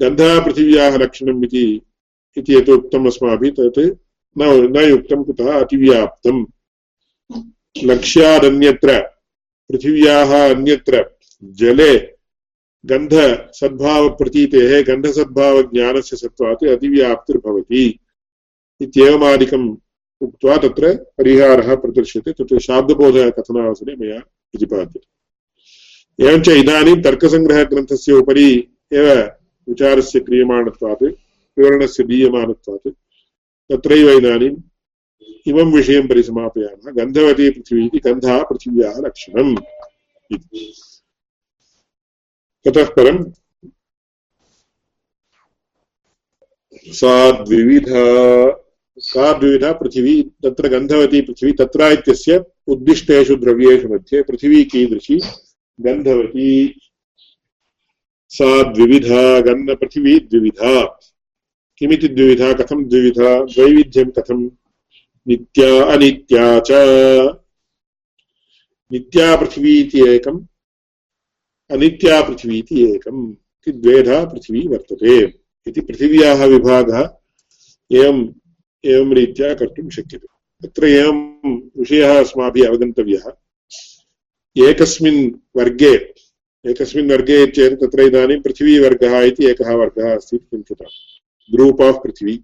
गन्धः 0.00 0.44
पृथिव्याः 0.44 0.96
लक्षणम् 0.96 1.44
इति 1.44 1.80
इति 2.36 2.54
यत् 2.54 2.68
उक्तम् 2.68 3.06
अस्माभिः, 3.06 3.50
तत् 3.50 3.78
न 4.38 4.72
न 4.76 4.88
युक्तं 4.90 5.24
कुतः 5.24 5.60
अतिव्याप्तम्। 5.60 6.46
लक्ष्यादन्यत्र, 7.84 9.00
पृथिव्याः 9.70 10.54
अन्यत्र 10.54 11.10
जले 11.44 11.98
गन्धसद्भावप्रतीतेः, 12.86 14.84
गन्धसद्भावज्ञानस्य 14.84 16.16
सत्त्वात् 16.16 16.64
अतिव्याप्तिर्भवति। 16.64 17.98
इत्येवमादिकं 18.80 19.76
उक्त्वा 20.20 20.56
तत्र 20.56 20.94
परिहारः 20.94 21.74
प्रदर्श्यते 21.74 22.32
तत् 22.32 22.58
शाब्दबोधकथनावसरे 22.58 23.96
मया 23.96 24.20
प्रतिपाद्यते। 24.20 25.18
एवञ्च 26.24 26.48
इदानीं 26.48 27.02
तर्कसङ्ग्रहग्रन्थस्य 27.02 28.12
उपरि 28.12 28.68
एव 28.92 29.20
विचारस्य 29.68 30.20
क्रियमाणत्वात्, 30.20 31.02
विवरणस्य 31.58 32.04
दीयमानत्वात्, 32.04 32.88
तत्रैव 33.72 34.10
इदानीम् 34.10 34.56
इमं 35.46 35.72
विषयं 35.72 36.08
परिसमापयामः, 36.08 36.92
गन्धवती 36.92 37.50
पृथिवी 37.50 37.86
इति 37.86 37.98
गन्धः 37.98 38.42
पृथिव्याः 38.42 38.94
लक्षणम् 38.98 39.56
इति। 40.32 40.74
ततः 42.64 42.88
सा 46.88 47.30
द्विविधा 47.44 48.64
सा 48.98 49.38
द्विविधा 49.38 49.72
पृथिवी 49.72 50.22
तत्र 50.22 50.68
गन्धवती 50.68 51.20
पृथिवी 51.20 51.52
तत्र 51.52 51.92
इत्यस्य 51.92 52.44
उद्दिष्टेषु 52.66 53.36
द्रव्येषु 53.36 53.88
मध्ये 53.88 54.22
पृथिवी 54.22 54.64
कीदृशी? 54.64 55.20
गन्धवती। 55.80 56.80
सा 58.28 58.62
द्विविधा 58.62 59.40
गन्धपृथिवी 59.40 60.20
द्विविधा। 60.20 61.00
किमिति 61.78 62.08
द्विविधा, 62.08 62.52
कथं 62.52 62.88
द्विविधा? 62.88 63.44
द्वैविध्यं 63.44 64.10
कथं? 64.10 64.50
नित्या, 65.28 65.84
अनित्या 65.84 66.60
च। 66.60 66.70
नित्या 68.92 69.36
पृथिवी 69.36 69.80
इति 69.80 70.08
एकम्, 70.08 70.46
अनित्या 71.70 72.22
पृथिवी 72.22 72.58
इति 72.58 72.94
एकम्। 72.94 73.32
इति 73.32 73.72
द्वेधा 73.72 74.24
पृथिवी 74.24 74.68
वर्तते। 74.68 75.20
इति 75.66 75.80
पृथिव्याः 75.80 76.44
विभागः। 76.44 77.10
एवं 77.92 78.32
एवं 78.84 79.14
रीत्या 79.14 79.54
कर्तुं 79.54 79.90
शक्यते। 79.90 80.26
तत्र 80.66 80.86
एवं 80.86 81.56
विषयः 81.78 82.20
अस्माभिः 82.20 82.68
अवगन्तव्यः। 82.68 83.32
एकस्मिन् 84.68 85.32
वर्गे 85.56 86.14
एकस्मिन् 86.66 87.10
वर्गे 87.10 87.46
चेत् 87.46 87.74
तत्र 87.74 88.02
इदानीं 88.02 88.40
पृथिवीवर्गः 88.40 89.20
इति 89.20 89.46
एकः 89.46 89.74
वर्गः 89.74 90.16
अस्ति 90.16 90.36
इति 90.36 90.46
चिन्त्यताम् 90.46 91.56
ग्रूप् 91.56 91.82
आफ् 91.82 92.02
पृथिवी, 92.04 92.36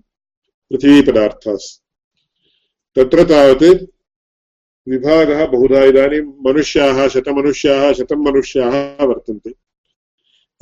पृथिवीपदार्थास्। 0.71 1.83
तत्र 2.97 3.25
तावत् 3.25 3.85
विभागः 4.89 5.47
बहुधा 5.47 5.85
इदानीं 5.85 6.21
मनुष्याः, 6.21 7.09
शतमनुष्याः 7.09 7.93
शतं 7.93 8.17
मनुष्याः 8.17 9.05
वर्तन्ते। 9.05 9.51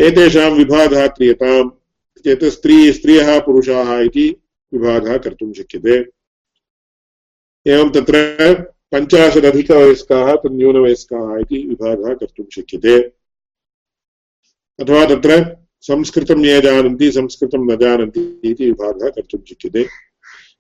एतेषां 0.07 0.51
विभागः 0.51 1.07
क्रियताम् 1.07 1.71
चेत् 2.19 2.45
स्त्री, 2.45 2.93
स्त्रियः, 2.93 3.41
पुरुषाः 3.41 4.01
इति 4.01 4.42
विभागः 4.73 5.17
कर्तुं 5.19 5.53
शक्यते। 5.53 5.97
एवं 7.67 7.91
तत्र 7.91 8.55
पञ्चाशदधिकवयस्काः 8.93 10.35
तन्न्यूनवयस्काः 10.35 11.37
इति 11.41 11.67
विभागः 11.67 12.15
कर्तुं 12.15 12.45
शक्यते। 12.55 13.01
अथवा 14.81 15.05
तत्र 15.07 15.57
संस्कृतं 15.81 16.45
ये 16.45 16.61
जानन्ति, 16.61 17.13
संस्कृतं 17.13 17.73
न 17.73 17.77
जानन्ति 17.77 18.41
इति 18.45 18.65
विभागः 18.65 19.09
कर्तुं 19.09 19.39
शक्यते। 19.49 19.89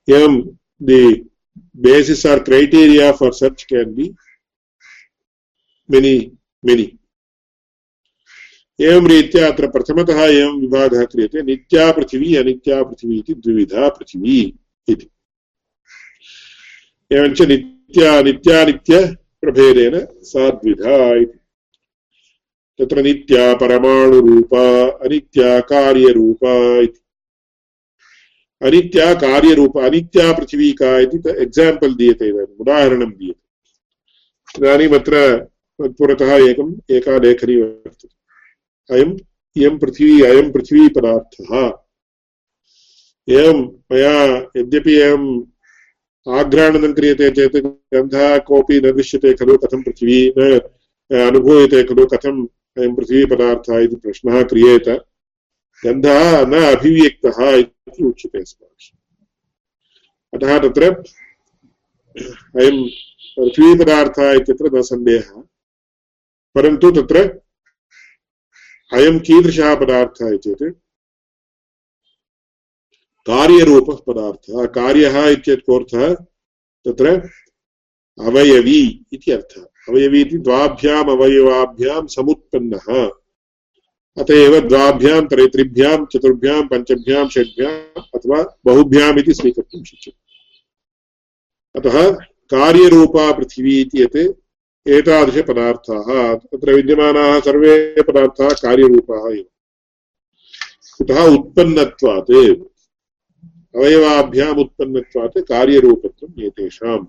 एवं 0.08 0.42
दि 0.82 1.28
basis 1.82 2.24
or 2.26 2.38
criteria 2.38 3.06
for 3.12 3.30
search 3.30 3.62
can 3.66 3.94
be 3.94 4.04
many 5.88 6.30
many 6.64 6.86
एवं 8.82 9.08
रीत्या 9.08 9.52
अत्र 9.52 9.66
प्रथमतः 9.66 10.20
एवं 10.20 10.60
विभागः 10.60 11.04
क्रियते, 11.04 11.42
नित्या 11.42 11.92
पृथिवी, 11.92 12.36
अनित्या 12.36 12.82
पृथिवी 12.82 13.18
इति 13.18 13.34
द्विविधा 13.34 13.88
पृथिवी 13.88 14.54
इति। 14.88 15.10
एवञ्च 17.12 17.42
नित्या 17.42 18.22
नित्यानित्यप्रभेदेन 18.22 20.06
सा 20.22 20.50
द्विधा 20.50 21.14
इति। 21.14 21.38
तत्र 22.78 23.02
नित्या 23.02 23.54
परमाणुरूपा, 23.54 24.90
अनित्या 24.90 25.60
कार्यरूपा 25.60 26.78
इति। 26.78 27.00
अनित्या 28.62 29.14
कार्यरूप, 29.14 29.78
अनित्या 29.78 30.32
पृथिवी 30.32 30.72
का 30.72 30.98
इति 30.98 31.22
एक्साम्पल् 31.42 31.94
दीयते 31.94 32.28
इदानीम् 32.28 32.60
उदाहरणं 32.60 33.10
दीयते। 33.10 33.42
इदानीमत्र 34.58 35.38
पुरतः 35.80 36.50
एकम्, 36.50 36.74
एका 36.90 37.18
लेखनी 37.18 37.56
वर्तते। 37.56 38.21
अयम् 38.90 39.18
इयं 39.56 39.78
पृथिवी, 39.78 40.22
अयं 40.22 40.52
पृथिवीपदार्थः 40.52 41.78
एवं 43.28 43.78
मया 43.92 44.36
यद्यपि 44.56 44.94
एवम् 44.94 45.42
आघ्राणनं 46.28 46.92
क्रियते 46.92 47.30
चेत् 47.30 47.56
गन्धः 47.66 48.38
कोऽपि 48.38 48.80
न 48.80 48.92
दृश्यते 48.92 49.34
खलु 49.34 49.58
कथं 49.58 49.82
पृथिवी, 49.82 50.32
न 50.38 50.58
अनुभूयते 51.28 51.84
खलु 51.84 52.06
कथम् 52.06 52.46
अयं 52.78 52.94
पृथिवीपदार्थः 52.94 53.78
इति 53.78 53.96
प्रश्नः 53.96 54.42
क्रियेत। 54.42 54.88
गन्धः 55.84 56.46
न 56.46 56.54
अभिव्यक्तः 56.76 57.50
इति 57.50 58.04
उच्यते 58.04 58.38
अस्माभिः। 58.38 58.98
अतः 60.34 60.68
तत्र 60.68 60.82
अयं 62.60 62.88
पृथ्वीपदार्थः 63.38 64.32
इत्यत्र 64.32 64.78
न 64.78 64.82
सन्देहः। 64.82 65.42
परन्तु 66.54 66.90
तत्र 66.90 67.41
अयं 68.92 69.20
कीदृशः 69.20 69.74
पदार्थः 69.74 70.36
चेत् 70.36 70.62
कार्यरूपः 73.26 73.94
पदार्थः। 73.94 74.66
कार्यः 74.66 75.28
इत्यर्थः 75.28 76.14
तत्र 76.84 77.30
अवयवी 78.20 79.06
इति 79.12 79.32
अर्थः। 79.32 79.62
अवयवी 79.62 80.20
इति 80.20 80.38
द्वाभ्याम् 80.38 81.10
अवयवाभ्यां 81.10 82.06
समुत्पन्नः। 82.06 83.10
अत 84.18 84.30
एव 84.30 84.68
द्वाभ्यां 84.68 85.26
त्रिभ्यां 85.26 86.06
चतुर्भ्यां 86.06 86.68
पञ्चभ्यां 86.68 87.28
षड्भ्याम् 87.28 88.02
अथवा 88.14 88.58
बहुभ्याम् 88.64 89.18
इति 89.18 89.34
स्वीकर्तुं 89.34 89.84
शक्यते। 89.84 90.22
अतः 91.80 92.12
कार्यरूपा 92.50 93.32
पृथिवी 93.32 93.80
इति 93.80 94.02
यत् 94.02 94.41
एतादृशपदार्थाः 94.88 96.34
तत्र 96.34 96.74
विद्यमानाः 96.74 97.40
सर्वे 97.40 98.02
पदार्थाः 98.02 98.48
कार्यरूपाः 98.48 99.34
एव। 99.34 99.44
कुतः 100.98 101.24
उत्पन्नत्वात्? 101.24 102.30
अवयवाभ्याम् 103.76 104.58
उत्पन्नत्वात् 104.58 105.38
कार्यरूपत्वम् 105.38 106.40
एतेषाम्। 106.40 107.06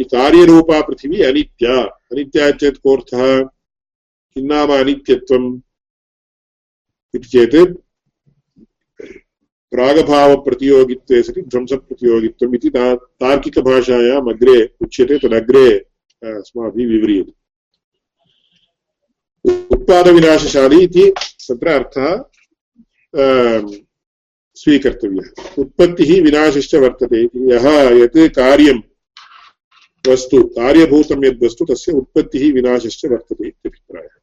कार्यरूपा 0.00 0.80
पृथिवी 0.80 1.22
अनित्या। 1.22 1.82
अनित्या 1.82 2.50
चेत् 2.50 2.76
कोऽर्थः? 2.76 3.42
किन्नाम 4.34 4.72
अनित्यत्वम्? 4.72 5.60
इति 7.14 7.28
चेत् 7.28 7.56
प्रागभावप्रतियोगित्वे 9.70 11.22
सति 11.22 11.42
ध्वंसप्रतियोगित्वम् 11.42 12.54
इति 12.54 12.70
तार्किकभाषायाम् 12.96 14.30
अग्रे 14.30 14.74
उच्यते 14.82 15.18
तदग्रे 15.18 15.91
अस्माभिः 16.22 16.86
विव्रियते 16.88 17.32
उत्पादविनाशशाली 19.74 20.82
इति 20.84 21.04
तत्र 21.48 21.68
अर्थः 21.68 22.08
स्वीकर्तव्यः। 24.56 25.28
उत्पत्तिः 25.58 26.22
विनाशश्च 26.22 26.74
वर्तते 26.74 27.22
यः 27.50 27.66
यत् 28.02 28.18
कार्यं, 28.36 28.78
वस्तु, 30.08 30.42
कार्यभूतं 30.56 31.24
यद्वस्तु 31.26 31.64
तस्य 31.64 31.92
उत्पत्तिः 31.92 32.52
विनाशश्च 32.54 33.04
वर्तते 33.06 33.46
इत्यभिप्रायः 33.48 34.16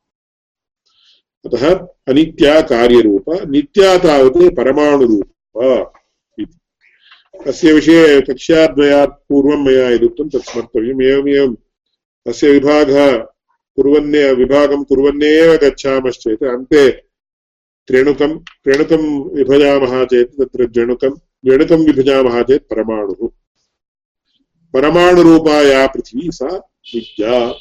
अतः 1.46 1.64
अनित्या 2.08 2.62
कार्यरूप, 2.62 3.26
नित्या 3.50 3.98
तावत् 3.98 4.56
परमाणुरूपा 4.58 5.70
इति। 6.40 6.58
अस्य 7.48 7.74
विषये 7.74 8.22
कक्ष्याद्वयात् 8.22 9.20
पूर्वं 9.30 9.66
मया 9.66 9.90
यदुक्तं 9.90 10.30
तत् 10.30 10.50
स्मर्तव्यम्। 10.50 11.02
एवमेवम् 11.04 11.56
अस्य 12.28 12.52
विभागः 12.52 13.18
कुर्वन्ने, 13.76 14.34
विभागं 14.34 14.84
कुर्वन्नेव 14.84 15.56
गच्छामश्चेत्, 15.56 16.44
अन्ते 16.44 16.92
त्रेणुकं 17.88 18.40
त्रेणुकं 18.40 19.30
विभजामः 19.36 20.06
चेत्, 20.06 20.42
तत्र 20.42 20.68
जणुकं 20.68 21.10
जणुकं 21.46 21.86
विभजामः 21.86 22.42
चेत् 22.42 22.64
परमाणुः। 22.64 23.28
परमाणुरूपा 24.74 25.62
या 25.62 25.88
पृथिवी, 25.88 26.32
सा 26.32 26.58
विद्या। 26.96 27.54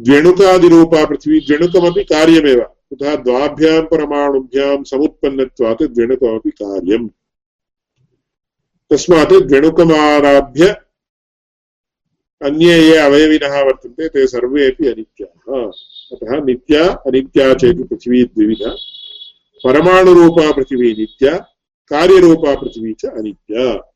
द्व्यणुकादिरूपा 0.00 1.04
पृथिवी 1.04 1.40
द्व्यणुकमपि 1.40 2.04
कार्यमेव। 2.04 2.60
कुतः 2.60 3.16
द्वाभ्यां 3.16 3.82
परमाणुभ्यां 3.82 4.84
समुत्पन्नत्वात् 4.84 5.82
द्व्यणुकमपि 5.82 6.50
कार्यम्। 6.50 7.08
तस्मात् 8.90 9.32
द्व्यणुकमाराभ्य 9.32 10.87
अन्ये 12.42 12.78
ये 12.78 12.96
अवयविनः 12.96 13.62
वर्तन्ते, 13.62 14.08
ते 14.08 14.26
सर्वेपि 14.26 14.88
अनित्याः। 14.88 15.72
अतः 16.12 16.44
नित्या 16.44 16.88
अनित्या 16.88 17.54
चेत् 17.54 17.88
पृथिवी 17.88 18.24
द्विविधा। 18.24 18.76
परमाणुरूपा 19.64 20.52
पृथिवी 20.52 20.92
नित्या, 20.92 21.46
कार्यरूपा 21.88 22.54
पृथिवी 22.54 22.92
च 22.92 23.04
अनित्या। 23.04 23.92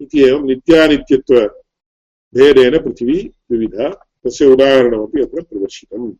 इति 0.00 0.28
एवं 0.28 0.46
नित्यानित्यत्वभेदेन 0.46 2.78
पृथिवी 2.78 3.14
द्विविधा। 3.14 4.08
तस्य 4.24 4.46
उदाहरणमपि 4.46 5.22
अत्र 5.22 5.42
प्रदर्शितम्। 5.42 6.12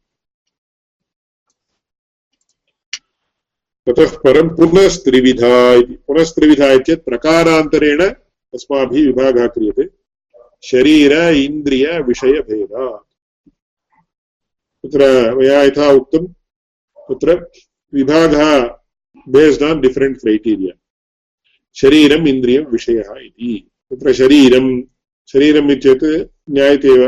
ततः 3.89 4.17
परं 4.17 4.49
पुनस्त्रिविधा 4.49 5.73
इति। 5.73 5.93
पुनस्त्रिविधा 5.93 6.79
चेत् 6.79 7.05
प्रकारान्तरेण 7.05 8.15
अस्माभिः 8.55 9.07
विभागः 9.07 9.47
क्रियते। 9.47 10.04
शरीर 10.71 11.13
इन्द्रियविषयभेदा 11.35 12.87
तत्र 14.83 15.35
मया 15.37 15.63
यथा 15.63 15.91
उक्तं 15.91 16.27
तत्र 17.09 17.51
विभागः 17.95 18.63
बेस्ड् 19.29 19.63
आन् 19.63 19.81
डिफरेण्ट् 19.81 20.19
क्रैटीरिया 20.19 20.75
शरीरम् 21.75 22.29
इन्द्रियं 22.29 22.65
विषयः 22.65 23.15
तत्र 23.91 24.13
शरीरं 24.13 24.67
ज्ञायते 26.51 26.89
एव 26.89 27.03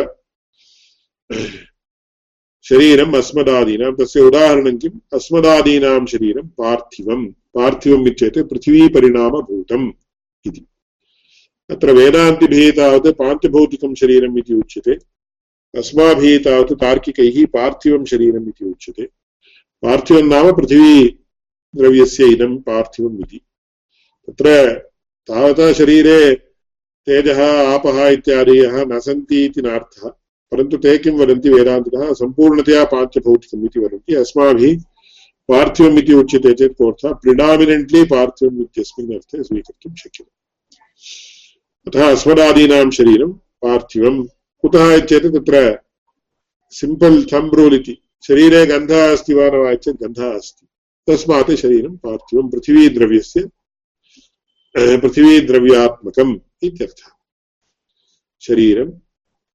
शरीरम् 2.68 3.14
अस्मदादीनां। 3.14 3.92
तस्य 3.96 4.20
उदाहरणं 4.20 4.76
किम्? 4.78 5.00
अस्मदादीनां 5.14 6.06
शरीरं 6.06 6.46
पार्थिवं 6.60 7.26
पार्थिवम् 7.56 8.08
इत्येत् 8.08 8.38
पृथिवीपरिणामभूतम् 8.38 9.92
इति। 10.46 10.66
अत्र 11.70 11.92
वेदान्तिभिः 11.92 12.70
तावत् 12.70 13.06
पान्त्यभौतिकं 13.06 13.94
शरीरम् 13.94 14.38
इति 14.38 14.54
उच्यते। 14.54 14.98
अस्माभिः 15.78 16.38
तावत् 16.38 16.72
तार्किकैः 16.72 17.46
पार्थिवं 17.46 18.04
शरीरम् 18.04 18.48
इति 18.48 18.64
उच्यते। 18.64 19.02
पार्थिवं 19.82 20.22
नाम 20.22 20.52
पृथिवीद्रव्यस्य 20.52 22.24
इदं 22.24 22.58
पार्थिवम् 22.58 23.20
इति। 23.20 23.40
तत्र 24.26 24.72
तावता 25.26 25.72
शरीरे 25.72 26.34
तेजः, 27.06 27.68
आपः 27.74 28.08
इत्यादयः 28.08 28.84
न 28.84 29.00
सन्ति 29.00 29.44
इति 29.44 29.62
नार्थः, 29.62 30.08
परन्तु 30.52 30.76
ते 30.76 30.98
किं 30.98 31.12
वदन्ति 31.12 31.48
वेदान्ततः 31.48 32.12
सम्पूर्णतया 32.12 32.84
पाञ्चभौतिकम् 32.84 33.64
इति 33.64 33.80
वदन्ति। 33.80 34.14
अस्माभिः 34.14 34.78
पार्थिवम् 35.48 35.98
इति 35.98 36.14
उच्यते 36.14 36.52
चेत् 36.52 36.78
कोऽर्थः? 36.78 37.12
प्रिडामिनेण्ट्लि 37.12 38.04
पार्थिवम् 38.04 38.60
इत्यस्मिन् 38.60 39.12
अर्थे 39.12 39.42
स्वीकर्तुं 39.42 39.94
शक्यते। 39.94 40.35
अतः 41.86 42.10
अस्मदादीनां 42.10 42.90
शरीरं 42.90 43.32
पार्थिवम् 43.32 44.26
कुतः 44.62 45.04
चेत् 45.04 45.24
तत्र 45.24 45.78
सिम्पल् 46.70 47.32
थम्ब् 47.32 47.54
रूल् 47.54 47.74
इति। 47.74 48.02
शरीरे 48.26 48.66
गन्धः 48.66 49.12
अस्ति 49.12 49.34
वा 49.34 49.46
न 49.46 49.48
वा 49.48 49.74
चेत् 49.74 50.02
गन्धः 50.02 50.34
अस्ति। 50.34 50.66
तस्मात् 51.06 51.50
शरीरं 51.50 51.96
पार्थिवं 51.96 52.50
पृथिवीद्रव्यस्य 52.50 53.50
पृथिवीद्रव्यात्मकम् 54.76 56.38
इत्यर्थः। 56.62 57.10
शरीरम् 58.40 58.92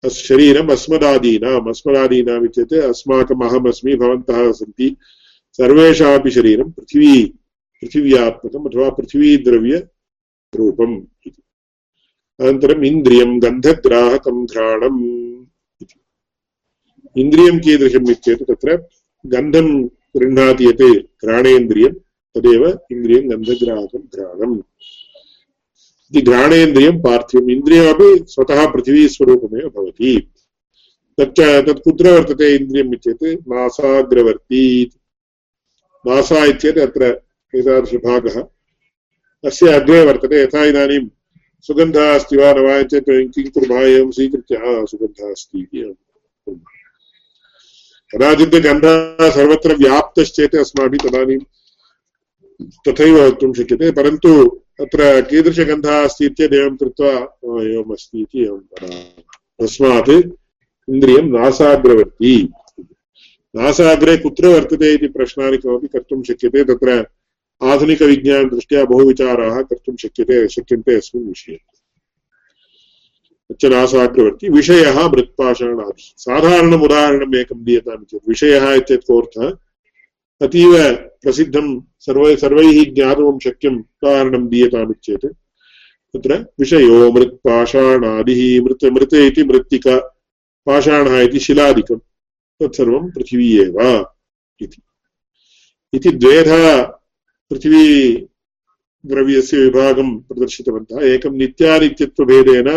अस्, 0.05 0.13
शरीरम् 0.13 0.69
अस्मदादीनाम् 0.69 1.69
अस्मदादीनाम् 1.69 2.45
इत्युक्ते 2.45 2.77
अस्माकम् 2.77 3.43
अहमस्मि, 3.43 3.95
भवन्तः 3.95 4.51
सन्ति। 4.51 4.97
सर्वेषामपि 5.53 6.31
शरीरं 6.31 6.71
पृथिवी, 6.71 7.33
पृथिव्यात्मकम् 7.81 8.65
अथवा 8.65 8.89
पृथिवीद्रव्यरूपम् 8.89 11.01
इति। 11.27 11.43
अनन्तरम् 12.41 12.85
इन्द्रियं 12.85 13.41
गन्धग्राहकं 13.41 14.45
घ्राणम् 14.45 15.03
इति। 15.81 15.99
इन्द्रियं 17.21 17.59
कीदृशम् 17.59 18.13
तत्र 18.29 18.87
गन्धं 19.25 19.87
गृह्णाति 19.87 20.65
यत् 20.65 20.81
घ्राणेन्द्रियं, 21.25 21.93
तदेव 22.35 22.79
इन्द्रियं 22.91 23.31
गन्धग्राहकं 23.31 23.99
घ्राणम्। 23.99 24.59
इति 26.11 26.21
घ्राणेन्द्रियं 26.21 27.01
पार्थिवम्, 27.01 27.51
इन्द्रियमपि 27.51 28.25
स्वतः 28.27 28.71
पृथिवीस्वरूपमेव 28.71 29.69
भवति। 29.69 30.31
तच्च 31.19 31.39
तत् 31.39 31.83
कुत्र 31.83 32.11
वर्तते 32.11 32.55
इन्द्रियम् 32.55 32.93
इत्येतत् 32.93 33.47
नासाग्रवर्ती 33.47 34.91
नासा 36.07 36.45
इत्येतत् 36.45 36.79
अत्र 36.79 37.03
एतादृशभागः। 37.55 38.41
अस्य 39.45 39.67
अग्रे 39.67 40.05
वर्तते, 40.05 40.43
यथा 40.43 40.65
इदानीं 40.65 41.07
सुगन्धः 41.67 42.13
अस्ति 42.15 42.37
वा 42.37 42.51
न 42.53 42.59
वा 42.65 42.81
चेत् 42.83 43.09
किं 43.33 43.49
कुर्मः, 43.49 43.81
एवं 43.87 44.11
स्वीकृत्य 44.11 44.55
सुगन्धः 44.87 45.31
अस्ति 45.31 45.59
इति 45.59 45.83
कदाचित् 48.11 48.55
गन्धः 48.63 49.29
सर्वत्र 49.31 49.75
व्याप्तश्चेत् 49.77 50.55
अस्माभिः 50.55 51.03
तदानीं 51.03 51.37
तथैव 52.87 53.15
वक्तुं 53.19 53.53
शक्यते, 53.53 53.91
परन्तु 53.91 54.31
अत्र 54.81 54.99
कीदृशगन्धः 55.29 56.03
अस्ति 56.03 56.25
इत्येवं 56.25 56.75
कृत्वा 56.77 57.11
एवम् 57.63 57.93
अस्ति 57.93 58.21
इति 58.21 58.43
एवं 58.43 58.61
तस्मात् 59.59 60.09
इन्द्रियं 60.09 61.25
नासाग्रवर्ती। 61.31 62.35
नासाग्रे 63.55 64.15
कुत्र 64.17 64.47
वर्तते 64.47 64.93
इति 64.93 65.07
प्रश्नानि 65.15 65.57
किमपि 65.57 65.87
कर्तुं 65.87 66.21
शक्यते, 66.23 66.63
तत्र 66.63 66.91
आधुनिकविज्ञानदृष्ट्या 67.63 68.85
बहुविचाराः 68.85 69.61
कर्तुं 69.61 69.95
शक्यते, 69.95 70.47
शक्यन्ते 70.47 70.95
अस्मिन् 70.95 71.27
विषये। 71.27 71.59
तच्च 73.51 73.65
नासाग्रवर्ति 73.65 74.49
विषयः 74.49 75.07
मृत्पाषाणादि। 75.07 76.13
साधारणम् 76.17 76.83
उदाहरणम् 76.83 77.35
एकं 77.35 77.63
दीयताम् 77.63 78.05
चेत्, 78.05 78.29
विषयः 78.29 78.73
इत्यर्थः 78.73 79.57
अतीव 80.41 80.93
प्रसिद्धं, 80.93 81.81
सर्व, 81.99 82.35
सर्वैः 82.35 82.93
ज्ञातुं 82.93 83.39
शक्यम् 83.39 83.79
उदाहरणं 83.79 84.47
दीयताम् 84.47 84.93
चेत्, 85.03 85.25
तत्र 86.13 86.45
विषयो 86.59 87.11
मृत्पाषाणादिः, 87.11 88.63
मृत् 88.63 88.83
मृत् 88.83 89.13
इति 89.13 89.43
मृत्तिका, 89.43 89.97
पाषाणः 90.65 91.21
इति 91.21 91.39
शिलादिकं, 91.39 91.97
तत्सर्वं 92.59 93.11
पृथिवी 93.11 93.59
एव 93.59 94.05
इति 95.93 96.11
द्वेधा 96.11 96.97
पृथिवी 97.51 97.85
द्रव्यस्य 99.05 99.57
विभागं 99.57 100.09
प्रदर्शितवन्तः। 100.19 101.05
एकं 101.05 101.37
नित्यानित्यत्वभेदेन 101.37 102.69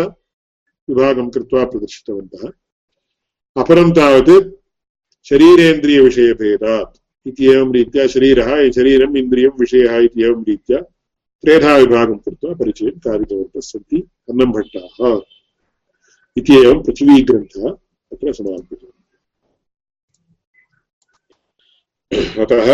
विभागं 0.89 1.29
कृत्वा 1.29 1.63
प्रदर्शितवन्तः। 1.65 2.47
अपरं 3.57 3.91
तावत् 3.91 4.49
शरीरेन्द्रियविषयभेदात् 5.25 6.97
इति 7.27 7.45
एवं 7.45 7.73
रीत्या 7.73 8.07
शरीरः 8.07 8.49
शरीरम् 8.71 9.17
इन्द्रियं 9.17 9.51
विषयः 9.59 9.95
इति 9.97 10.23
एवं 10.23 10.43
रीत्या 10.43 10.79
त्रेधा 11.43 11.77
विभागं 11.77 12.17
कृत्वा 12.17 12.53
परिचयं 12.53 12.99
कारितवन्तः 12.99 13.59
सन्ति 13.59 13.97
अन्नम्भट्टाः 14.29 14.97
इति 16.37 16.53
एवं 16.53 16.83
पृथिवीग्रन्थः 16.83 17.69
तत्र 18.11 18.33
समाप्यते। 18.33 18.87
अतः 22.41 22.65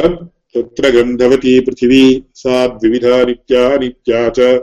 तत्र 0.56 0.90
गन्धवती 0.90 1.60
पृथिवी, 1.60 2.24
सा 2.36 2.68
द्विविधा 2.68 3.24
नित्या 3.24 3.78
नित्या 3.78 4.30
च। 4.30 4.62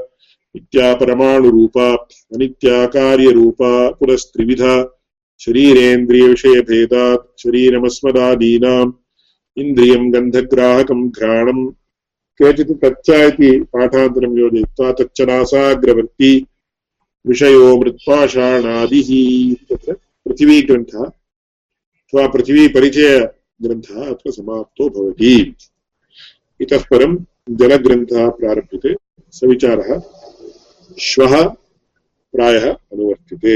नित्या 0.56 0.94
परमाणुरूपा, 0.94 2.08
अनित्या 2.34 2.86
कार्यरूपा 2.86 3.90
पुनस्त्रिविधा 3.90 4.98
शरीरेन्द्रियविषयभेदात्, 5.40 7.40
शरीरमस्मदादीनाम्, 7.40 8.92
इन्द्रियं 9.56 10.12
गन्धग्राहकं 10.12 11.08
घ्राणम्। 11.08 11.70
केचित् 12.42 12.84
तच्च 12.84 13.10
इति 13.10 13.60
पाठान्तरं 13.60 14.38
योजयित्वा 14.38 14.92
तच्च 14.92 15.20
नासाग्रवर्ती 15.20 16.46
विषयो 17.26 17.76
मृत्पाषाणादिः। 17.76 19.54
तत्र 19.54 19.92
पृथिवीग्रन्थः, 19.92 20.98
अथवा 20.98 22.26
पृथिवीपरिचयग्रन्थः 22.26 24.10
अत्र 24.10 24.30
समाप्तो 24.30 24.88
भवति। 24.88 25.56
इतः 26.60 26.82
परं 26.90 27.12
जलग्रन्थः 27.60 28.28
प्रारभ्यते 28.38 28.94
सविचारः 29.32 29.90
श्वः 31.00 31.34
प्रायः 32.34 32.66
अनुवर्त्यते 32.72 33.54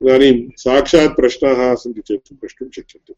इदानीं 0.00 0.36
साक्षात् 0.58 1.16
प्रश्नाः 1.16 1.60
सन्ति 1.82 2.02
चेत् 2.06 2.32
प्रष्टुं 2.40 2.68
शक्यन्ते 2.76 3.12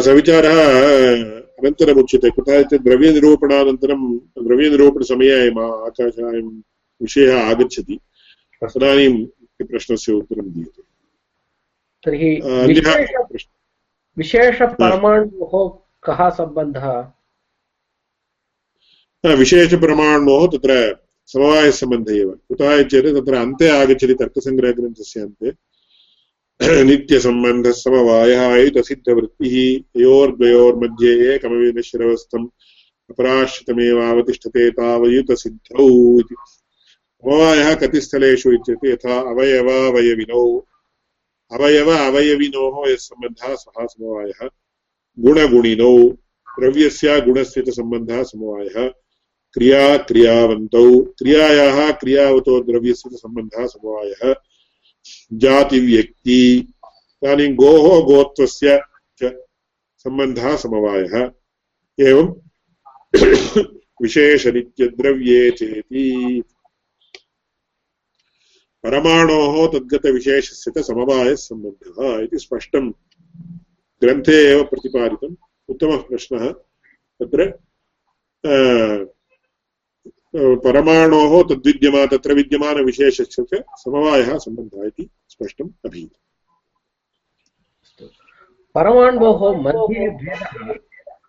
सविचारः 0.00 0.52
अनन्तरम् 0.52 1.98
उच्यते 1.98 2.30
कुतः 2.30 2.54
इत्युक्ते 2.54 2.78
द्रव्यनिरूपणानन्तरं 2.78 4.16
द्रव्यनिरूपणसमये 4.16 5.48
आकाशः 5.60 6.38
विषयः 7.02 7.50
आगच्छति। 7.50 8.00
तदानीं 8.64 9.26
प्रश्नस्य 9.62 10.12
उत्तरं 10.12 10.52
दीयते। 10.52 10.82
तर्हि 12.04 12.42
विशेषपरमाणोः 14.18 15.70
कः 16.02 16.30
सम्बन्धः? 16.30 17.04
विशेषपरमाणोः 19.34 20.46
तत्र 20.46 21.03
समवायसम्बन्धः 21.28 22.16
एव 22.16 22.30
कुतः 22.48 22.82
चेत् 22.88 23.06
तत्र 23.16 23.34
अन्ते 23.34 23.68
आगच्छति 23.70 24.14
तर्कसङ्ग्रहग्रन्थस्य 24.14 25.20
अन्ते 25.20 25.52
नित्यसम्बन्धः 26.84 27.72
समवायः 27.74 28.42
अयुतसिद्धवृत्तिः 28.48 29.54
तयोर्द्वयोर्मध्ये 29.94 31.12
एकमविनश्रवस्थम् 31.34 32.46
अपराश्रितमेवावतिष्ठते 33.10 34.70
तावयुतसिद्धौ 34.70 35.88
इति 36.20 36.36
समवायः 36.44 37.74
कति 37.74 38.00
स्थलेषु 38.00 38.52
इत्युक्ते 38.52 38.92
यथा 38.92 39.18
अवयवावयविनौ 39.30 40.44
अवयव 41.50 41.90
अवयविनोः 41.90 42.76
यः 42.88 42.96
सम्बन्धः 43.00 43.54
सः 43.54 43.86
समवायः 43.86 44.48
गुणगुणिनौ 45.18 45.96
द्रव्यस्य 46.48 47.20
गुणस्य 47.20 47.62
च 47.62 47.74
सम्बन्धः 47.74 48.22
समवायः 48.22 48.90
क्रिया 49.54 49.96
क्रियावन्तौ 49.96 51.00
क्रियायाः 51.00 51.92
क्रियावतो 51.92 52.60
द्रव्यस्य 52.60 53.10
च 53.10 53.12
सम्बन्धः 53.12 53.66
समवायः। 53.66 54.34
जातिव्यक्ति, 55.32 56.56
इदानीं 57.24 57.54
गोः 57.54 58.04
गोत्वस्य 58.04 58.80
च 59.22 59.44
सम्बन्धः 59.98 60.56
समवायः। 60.56 61.30
एवं 62.00 62.34
विशेषनित्यद्रव्ये 64.02 65.50
चेति। 65.50 66.42
परमाणोः 68.82 69.72
तद्गतविशेषस्य 69.72 70.72
च 70.78 70.84
समवायः 70.84 71.34
सम्बन्धः 71.34 72.22
इति 72.22 72.38
स्पष्टं 72.38 72.90
ग्रन्थे 74.00 74.50
एव 74.50 74.64
प्रतिपादितम्। 74.64 75.36
उत्तमः 75.68 75.96
प्रश्नः। 75.96 76.52
तत्र 77.22 79.13
परमाणोः 80.34 81.42
तद्विद्यमान 81.50 82.06
तत्र 82.06 82.34
विद्यमानविशेषस्य 82.34 83.42
च 83.52 83.62
समवायः 83.78 84.38
सम्बन्धः 84.38 84.86
इति 84.86 85.08
स्पष्टम् 85.30 85.68
अभीत् 85.86 86.12
परमाणोः 88.74 89.46
मध्ये 89.62 90.08
भेदः 90.08 90.72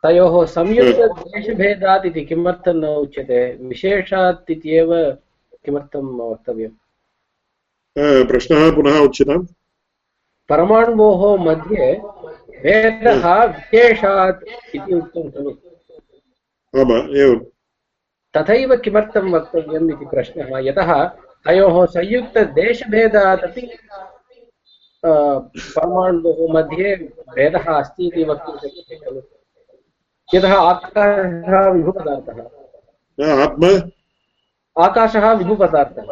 तयोः 0.04 0.46
संयुक्तदेशभेदात् 0.46 2.06
इति 2.06 2.24
किमर्थं 2.26 2.82
न 2.82 2.96
उच्यते 3.04 3.42
विशेषात् 3.68 4.52
इत्येव 4.52 4.94
किमर्थं 5.66 6.06
वक्तव्यम् 6.22 6.76
प्रश्नः 8.28 8.70
पुनः 8.76 9.00
उच्यताम् 9.00 9.46
परमाणोः 10.50 11.22
मध्ये 11.46 11.92
भेदः 12.64 13.34
विशेषात् 13.46 14.44
इति 14.76 14.94
उक्तं 14.96 15.30
खलु 15.32 15.52
आम् 16.74 17.18
एवं 17.18 17.40
तथैव 18.38 18.76
किमर्थं 18.76 19.32
वक्तव्यम् 19.32 19.92
इति 19.92 20.06
प्रश्नः। 20.06 20.60
यतः 20.60 21.04
तयोः 21.46 21.86
संयुक्तदेशभेदात् 21.86 23.44
अपि 23.44 23.78
परमाणुः 25.06 26.54
मध्ये 26.54 26.96
भेदः 27.36 27.64
अस्ति 27.64 28.08
इति 28.08 28.24
वक्तुं 28.24 28.58
शक्यते 28.58 28.96
खलु। 28.96 29.22
यतः 30.34 30.54
आकाशः 30.54 31.72
विभुपदार्थः। 31.72 32.50
आकाशः 34.84 35.32
विभुपदार्थः। 35.32 36.04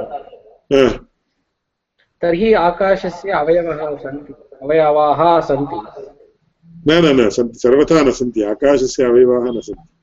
तर्हि 2.21 2.53
आकाशस्य 2.53 3.31
अवयवः 3.31 3.97
सन्ति 3.97 4.33
अवयवाः 4.63 5.39
सन्ति। 5.39 5.79
न 6.87 7.05
न 7.05 7.21
न 7.21 7.29
सन्ति 7.29 7.59
सर्वथा 7.59 8.01
न 8.01 8.11
सन्ति 8.11 8.43
आकाशस्य 8.43 9.03
अवयवाः 9.03 9.43
न 9.43 9.59
सन्ति। 9.59 10.02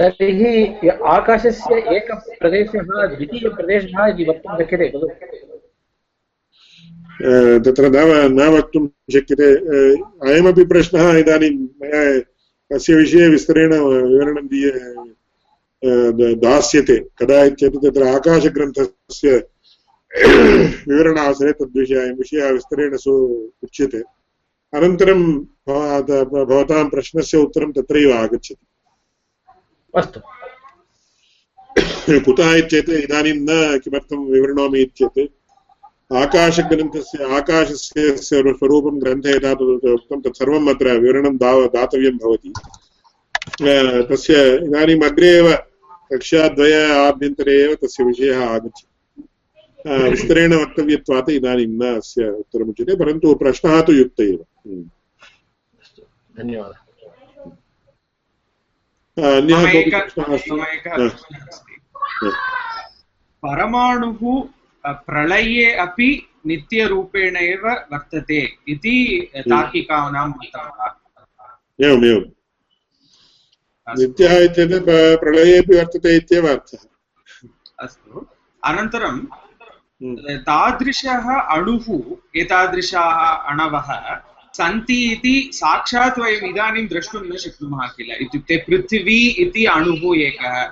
तर्हि 0.00 0.88
आकाशस्य 0.88 1.78
एकप्रदेशः 1.96 3.06
द्वितीयप्रदेशः 3.06 4.06
इति 4.06 4.24
वक्तुं 4.28 4.56
शक्यते 4.58 4.88
खलु? 4.90 5.08
तत्र 7.64 7.84
न 7.94 7.96
न 8.32 8.48
वक्तुं 8.56 8.86
शक्यते। 9.12 9.48
अयमपि 10.30 10.64
प्रश्नः 10.72 11.04
इदानीं 11.18 11.50
मया 11.82 12.02
अस्य 12.70 12.94
विषये 12.94 13.28
विस्तरेण 13.28 13.72
विवरणं 13.74 14.46
दीय 14.46 14.68
दास्यते। 16.44 16.96
कदा 17.18 17.42
इत्येतत् 17.44 17.84
तत्र 17.84 18.02
आकाशग्रन्थस्य 18.06 19.30
विवरणावसरे 20.88 21.52
तद्विषय, 21.52 21.94
अयं 21.94 22.14
विषयः 22.14 22.50
विस्तरेण 22.50 22.96
सु 22.96 23.12
उच्यते। 23.64 24.02
अनन्तरं 24.74 25.20
भवतां 25.68 26.84
प्रश्नस्य 26.88 27.38
उत्तरं 27.38 27.72
तत्रैव 27.72 28.10
आगच्छति। 28.14 28.66
अस्तु। 29.96 30.20
कुतः 32.24 32.54
इत्येत् 32.54 32.90
इदानीं 32.90 33.32
न 33.32 33.78
किमर्थं 33.78 34.32
विवृणोमि 34.32 34.80
इत्येत्? 34.80 35.32
आकाशग्रन्थस्य 36.12 37.24
आकाशस्य 37.24 38.16
स्वरूपं 38.16 39.00
ग्रन्थे 39.00 39.30
यथा 39.36 39.52
उक्तं 39.92 40.20
तत्सर्वम् 40.20 40.68
अत्र 40.68 40.92
विवरणं 40.92 41.36
दाव 41.36 41.66
दातव्यं 41.66 42.16
भवति। 42.16 42.52
तस्य 44.10 44.56
इदानीम् 44.56 45.04
अग्रे 45.04 45.28
एव 45.28 45.54
कक्षाद्वय 46.12 46.92
आभ्यन्तरे 46.92 47.62
एव 47.62 47.74
तस्य 47.74 48.04
विषयः 48.04 48.46
आगच्छति। 48.46 49.22
विस्तरेण 50.10 50.54
वक्तव्यत्वात् 50.54 51.30
इदानीं 51.30 51.66
न 51.66 51.96
अस्य 51.96 52.28
उत्तरमुच्यते 52.28 52.96
परन्तु 52.96 53.34
प्रश्नः 53.34 53.82
तु 53.82 53.92
युक्त 53.92 54.20
एव। 54.20 54.44
धन्यवादः। 56.38 56.89
अन्यः 59.28 59.62
कोऽपि 59.72 59.90
प्रश्नः 59.90 61.04
अस्ति 61.06 61.76
परमाणुः 63.42 64.20
प्रलये 65.06 65.72
अपि 65.84 66.08
नित्यरूपेण 66.46 67.36
एव 67.36 67.64
वर्तते 67.92 68.40
इति 68.68 68.96
तार्किकानां 69.36 70.28
मतः। 70.28 70.66
एवम् 71.86 72.04
एवं 72.04 72.24
नित्यः 73.86 74.38
इत्येतत् 74.44 74.90
प्रलयेपि 75.20 75.76
वर्तते 75.76 76.16
इत्येव 76.16 76.48
अर्थः। 76.48 76.82
अस्तु। 77.84 78.26
अनन्तरं 78.64 79.16
तादृशः 80.48 81.26
अणुः 81.56 81.86
एतादृशाः 82.40 83.18
अणवः 83.50 83.88
सन्ति 84.54 85.12
इति 85.12 85.50
साक्षात् 85.54 86.18
वयम् 86.18 86.48
इदानीं 86.48 86.86
द्रष्टुं 86.86 87.20
न 87.20 87.36
शक्नुमः 87.36 87.86
किल? 87.86 88.16
इत्युक्ते 88.20 88.56
पृथिवी 88.56 89.28
इति 89.28 89.64
अणुः 89.64 90.18
एकः। 90.18 90.62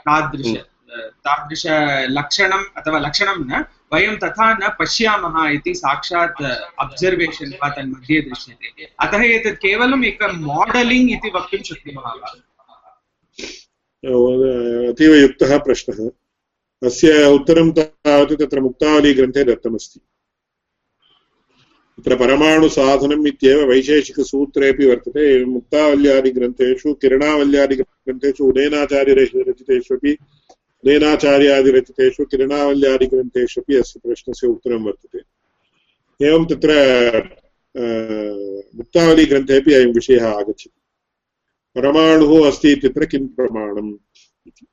तादृश 0.00 0.56
तादृशलक्षणम् 0.92 2.64
अथवा 2.76 2.98
लक्षणं 2.98 3.44
न 3.46 3.64
वयं 3.92 4.16
तथा 4.16 4.54
न 4.54 4.76
पश्यामः 4.78 5.48
इति 5.48 5.74
साक्षात् 5.74 6.42
अब्सर्वेशन् 6.78 7.52
वा 7.52 7.68
तन्मध्ये 7.68 8.20
दृश्यते। 8.20 8.88
अतः 9.00 9.22
एतत् 9.22 9.56
केवलम् 9.56 10.04
एकं 10.04 10.32
माडलिङ्ग् 10.40 11.10
इति 11.10 11.30
वक्तुं 11.34 11.62
शक्नुमः 11.62 12.08
वा? 12.08 12.28
अतीव 14.90 15.14
युक्तः 15.14 15.58
प्रश्नः। 15.58 16.10
अस्य 16.86 17.26
उत्तरं 17.26 17.72
तावत् 17.72 18.32
तत्र 18.32 18.60
मुक्तावलीग्रन्थे 18.60 19.44
दत्तमस्ति। 19.44 20.00
तत्र 22.00 22.16
परमाणुसाधनम् 22.16 23.26
इत्येव 23.26 23.68
वैशेषिकसूत्रेपि 23.68 24.86
वर्तते। 24.86 25.44
मुक्तावल्यादिग्रन्थेषु, 25.44 26.94
किरणावल्यादिग्रन्थेषु, 26.94 28.44
उदयनाचार्यरचितेष्वपि 28.44 30.12
उदयनाचार्यादिरचितेषु 30.84 32.24
किरणावल्यादिग्रन्थेष्वपि 32.24 33.74
अस्य 33.76 34.00
प्रश्नस्य 34.04 34.46
उत्तरं 34.46 34.82
वर्तते। 34.82 35.20
एवं 36.26 36.44
तत्र 36.44 36.70
मुक्तावलीग्रन्थेपि 38.76 39.74
अयं 39.74 39.92
विषयः 39.92 40.26
आगच्छति। 40.26 40.80
परमाणुः 41.76 42.48
अस्ति 42.48 42.72
इत्यत्र 42.72 43.04
किं 43.04 43.26
प्रमाणम् 43.26 43.94
इति। 44.46 44.66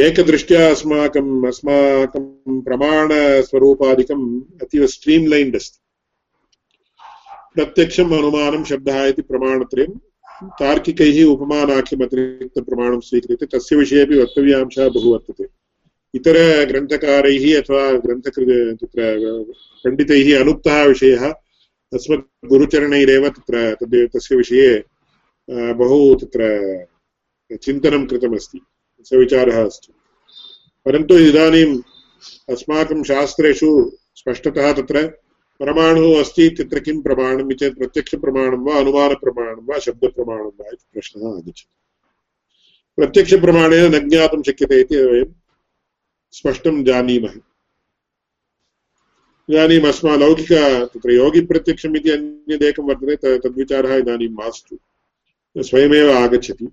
एकदृष्ट्या 0.00 0.70
अस्माकम्, 0.70 1.46
अस्माकं 1.46 2.60
प्रमाणस्वरूपादिकम् 2.60 4.40
अतीव 4.62 4.86
स्ट्रीम् 4.86 5.28
लैन्ड् 5.28 5.56
अस्ति। 5.56 5.81
प्रत्यक्षम् 7.54 8.12
अनुमानं 8.14 8.62
शब्दः 8.64 9.04
इति 9.06 9.22
प्रमाणत्रयं 9.22 9.92
तार्किकैः 10.60 11.18
उपमानाख्यमतिरिक्तप्रमाणं 11.24 13.00
स्वीक्रियते 13.00 13.46
तस्य 13.46 13.76
विषयेपि 13.76 14.18
वक्तव्यांशः 14.18 14.88
बहु 14.88 15.12
वर्तते। 15.12 15.46
इतरग्रन्थकारैः 16.14 17.44
अथवा 17.60 17.82
ग्रन्थकृ 18.04 18.46
तत्र 18.80 19.00
पण्डितैः 19.84 20.40
अनुक्तः 20.40 20.82
विषयः 20.84 21.24
अस्मत् 21.92 22.48
गुरुचरणैरेव 22.48 23.28
तत्र 23.28 23.76
तद् 23.80 23.96
तस्य 24.16 24.36
विषये 24.36 24.68
बहु 25.80 25.98
तत्र 26.14 26.40
चिन्तनं 27.62 28.06
कृतमस्ति। 28.06 28.60
स 29.04 29.12
विचारः 29.12 29.64
अस्ति। 29.64 29.92
परन्तु 30.86 31.18
इदानीम् 31.18 31.80
अस्माकं 32.52 33.02
शास्त्रेषु 33.02 33.70
स्पष्टतः 34.14 34.72
तत्र 34.72 34.98
परमाणुः 35.62 36.20
अस्ति 36.20 36.46
इत्यत्र 36.46 36.80
किं 36.80 37.02
प्रमाणम् 37.02 37.52
इति 37.52 37.54
चेत् 37.54 37.78
प्रत्यक्षप्रमाणं 37.78 38.56
वा 38.56 38.78
अनुमानप्रमाणं 38.78 39.62
वा 39.62 39.78
शब्दप्रमाणं 39.78 40.44
वा 40.44 40.66
इति 40.66 40.86
प्रश्नः 40.92 41.28
आगच्छति। 41.28 41.76
प्रत्यक्षप्रमाणेन 42.96 43.94
न 43.94 44.08
ज्ञातुं 44.08 44.42
शक्यते 44.42 44.80
इति 44.80 44.96
वयं 44.96 45.24
स्पष्टं 46.30 46.84
जानीमः। 46.84 47.30
इदानीम् 49.50 49.84
अस्मा 49.84 50.16
लौकिक, 50.16 50.52
तत्र 50.94 51.10
योगिप्रत्यक्षम् 51.10 51.96
इति 51.96 52.10
अन्यदेकं 52.10 52.82
वर्तते 52.82 53.38
तद्विचारः 53.38 53.94
इदानीं 53.94 54.28
मास्तु। 54.28 54.78
स्वयमेव 55.58 56.12
आगच्छति। 56.12 56.66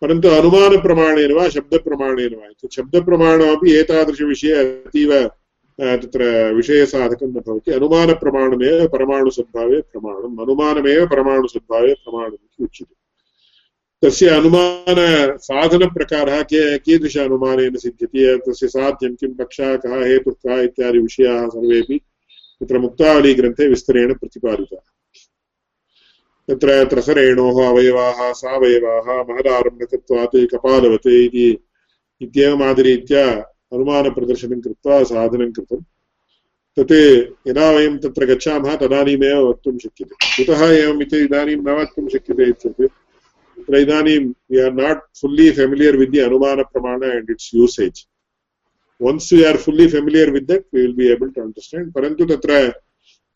परन्तु 0.00 0.28
अनुमानप्रमाणेन 0.28 1.32
वा, 1.32 1.48
शब्दप्रमाणेन 1.48 2.34
वा 2.34 2.46
इति। 2.46 2.68
शब्दप्रमाणमपि 2.72 3.72
एतादृशविषये 3.72 4.52
अतीव 4.52 5.30
तत्र 5.78 6.52
विषयसाधकं 6.54 7.26
न 7.26 7.40
भवति 7.46 7.72
अनुमानप्रमाणमेव 7.72 8.86
परमाणुसद्भावे 8.92 9.80
प्रमाणम् 9.80 10.40
अनुमानमेव 10.42 11.06
परमाणुसद्भावे 11.06 11.94
प्रमाणम् 11.94 12.34
इति 12.34 12.64
उच्यते 12.64 12.94
तस्य 14.02 14.28
अनुमानसाधनप्रकारः 14.30 16.42
के 16.52 16.78
कीदृश 16.78 17.16
अनुमानेन 17.18 17.76
सिद्ध्यति 17.76 18.38
तस्य 18.46 18.68
साध्यं 18.68 19.14
किं 19.14 19.34
पक्षः 19.34 19.76
कः 19.84 20.04
हेतुः 20.04 20.34
कः 20.46 20.60
इत्यादि 20.62 20.98
विषयाः 20.98 21.46
सर्वेपि 21.48 22.00
तत्र 22.60 22.78
मुक्तावलीग्रन्थे 22.78 23.68
विस्तरेण 23.68 24.14
प्रतिपादिताः 24.14 24.80
तत्र 26.48 26.84
त्रसरेणोः 26.90 27.66
अवयवाः 27.66 28.32
सावयवाः 28.32 29.22
महदारम्भकत्वात् 29.30 30.36
कपालवत् 30.52 31.06
इति 31.06 31.46
इत्येवमादिरीत्या 32.20 33.24
अनुमानप्रदर्शनं 33.72 34.60
कृत्वा, 34.60 35.02
साधनं 35.04 35.50
कृतं 35.52 35.80
तत् 36.76 36.92
यदा 37.48 37.70
वयं 37.70 37.96
तत्र 37.98 38.26
गच्छामः, 38.26 38.74
तदानीमेव 38.82 39.40
वक्तुं 39.48 39.76
शक्यते। 39.78 40.14
कुतः 40.36 40.60
एवम् 40.72 41.02
इति 41.02 41.18
इदानीं 41.24 41.56
न 41.56 41.68
वक्तुं 41.80 42.08
शक्यते 42.08 42.52
चेत् 42.52 42.80
तत्र 42.82 43.76
इदानीं 43.76 44.18
we 44.50 44.60
are 44.64 44.74
not 44.74 45.02
fully 45.20 45.50
familiar 45.58 45.96
with 45.96 46.10
the 46.10 46.18
अनुमानप्रमाण 46.28 47.02
and 47.04 47.30
its 47.30 47.54
usage 47.54 48.04
once 49.00 49.32
we 49.32 49.42
are 49.44 49.56
fully 49.64 49.86
familiar 49.94 50.30
with 50.30 50.46
that 50.50 50.66
will 50.74 50.94
be 50.96 51.08
able 51.12 51.32
to 51.34 51.40
understand 51.42 51.92
परन्तु 51.94 52.24
तत्र 52.32 52.60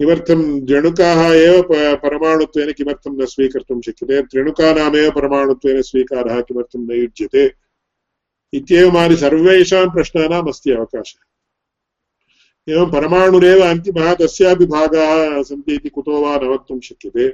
किमर्थं 0.00 0.40
द्रणुकाः 0.66 1.20
एव 1.32 1.62
परमाणुत्वेन 2.04 2.70
किमर्थं 2.78 3.12
न 3.20 3.26
स्वीकर्तुं 3.32 3.80
शक्यते 3.86 4.22
त्रिणुकानामेव 4.30 5.10
परमाणुत्वेन 5.18 5.82
स्वीकारः 5.90 6.40
किमर्थं 6.48 6.86
न 6.88 7.00
युज्यते 7.02 7.44
इत्येवमादि 8.52 9.16
सर्वेषां 9.16 9.86
प्रश्नानाम् 9.90 10.48
अस्ति 10.48 10.70
अवकाशः। 10.70 11.20
एवं 12.72 12.90
परमाणुरेव 12.92 13.60
अन्तिमः 13.60 14.14
तस्यापि 14.14 14.66
भागाः 14.66 15.42
सन्ति 15.42 15.74
इति 15.74 15.88
कुतो 15.88 16.20
वा 16.20 16.36
न 16.36 16.44
वक्तुं 16.44 16.80
शक्यते। 16.80 17.26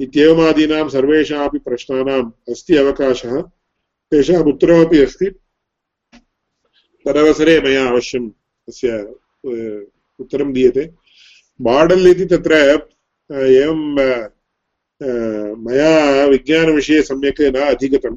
इत्येवमादीनां 0.00 0.88
सर्वेषामपि 0.88 1.58
प्रश्नानाम् 1.58 2.30
अस्ति 2.50 2.76
अवकाशः। 2.76 3.40
तेषाम् 4.10 4.48
उत्तरमपि 4.48 4.98
अस्ति। 4.98 5.26
तदवसरे 7.04 7.60
मया 7.60 7.86
अवश्यं 7.88 8.28
तस्य 8.66 8.98
उत्तरं 10.20 10.52
दीयते। 10.52 10.90
माडल् 11.60 12.06
इति 12.06 12.24
तत्र, 12.24 12.54
एवं 13.30 13.80
मया 15.64 16.24
विज्ञानविषये 16.26 17.02
सम्यक् 17.02 17.40
न 17.40 17.60
अधिगतम्। 17.60 18.16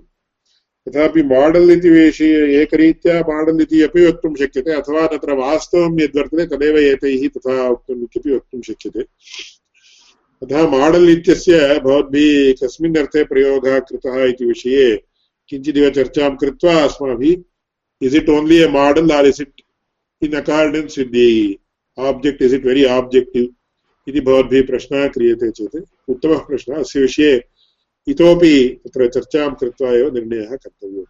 तथापि 0.87 1.21
माडल् 1.23 1.71
इति 1.71 1.89
विषये 1.89 2.61
एकरीत्या 2.61 3.19
माडल् 3.27 3.61
इति 3.61 3.81
अपि 3.83 4.05
वक्तुं 4.05 4.33
शक्यते, 4.35 4.71
अथवा 4.71 5.05
तत्र 5.07 5.33
वास्तवं 5.35 5.99
यद्वर्तते 6.01 6.45
तदेव 6.45 6.77
एतैः 6.77 7.27
तथा 7.27 7.67
उक्तम् 7.69 8.03
इत्यपि 8.03 8.31
वक्तुं 8.35 8.61
शक्यते। 8.67 9.01
अतः 10.41 10.67
माडल् 10.69 11.09
इत्यस्य 11.09 11.79
भवद्भिः 11.83 12.53
कस्मिन् 12.61 12.97
अर्थे 12.97 13.23
प्रयोगः 13.23 13.79
कृतः 13.79 14.23
इति 14.23 14.45
विषये 14.45 14.95
किञ्चिदिव 15.49 15.89
चर्चां 15.89 16.35
कृत्वा 16.37 16.73
अस्माभिः 16.83 18.05
is 18.07 18.15
it 18.15 18.29
only 18.29 18.57
a 18.63 18.67
model 18.69 19.11
or 19.11 19.27
is 19.27 19.41
it 19.41 19.61
in 20.21 20.35
accordance 20.35 20.97
with 20.99 21.11
the 21.11 21.27
object 21.97 22.41
is 22.43 22.53
it 22.53 22.65
very 22.65 22.83
objective 22.95 23.47
इति 24.07 24.21
भवद्भिः 24.21 24.65
प्रश्नः 24.67 25.07
क्रियते 25.07 25.51
चेत्, 25.51 25.75
उत्तमः 26.09 26.39
प्रश्नः। 26.47 26.79
अस्य 26.79 26.99
विषये 27.01 27.31
इतोपि 28.07 28.81
तत्र 28.83 29.07
चर्चां 29.09 29.53
कृत्वा 29.53 29.89
एव 29.89 30.13
निर्णयः 30.13 30.55
कर्तव्यः 30.55 31.03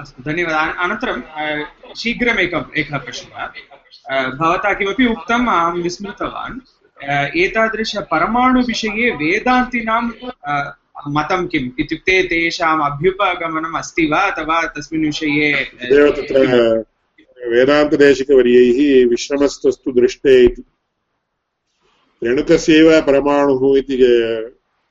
अस्तु 0.00 0.22
धन्यवादः। 0.22 0.72
अनन्तरं 0.84 1.18
शीघ्रमेकम् 1.94 2.78
एकः 2.78 2.98
प्रश्नः। 2.98 3.46
भवता 4.30 4.72
किमपि 4.74 5.06
उक्तम् 5.06 5.48
अहं 5.48 5.82
विस्मृतवान्। 5.82 6.58
एतादृशपरमाणुविषये 7.36 9.10
वेदान्तिनां 9.10 10.02
मतं 11.08 11.46
किम् 11.46 11.70
इत्युक्ते 11.80 12.22
तेषाम् 12.22 12.82
अभ्युपगमनम् 12.82 13.76
अस्ति 13.76 14.06
वा 14.06 14.18
अथवा 14.18 14.62
तस्मिन् 14.66 15.04
विषये 15.04 15.52
तत्र 15.64 16.84
वेदान्तदेशिकवर्यैः 17.48 19.08
विश्रमस्तस्तु 19.08 19.92
दृष्टे 19.92 20.44
इति 20.44 20.62
रेणुकस्यैव 22.24 23.00
परमाणुः 23.00 23.78
इति 23.78 23.96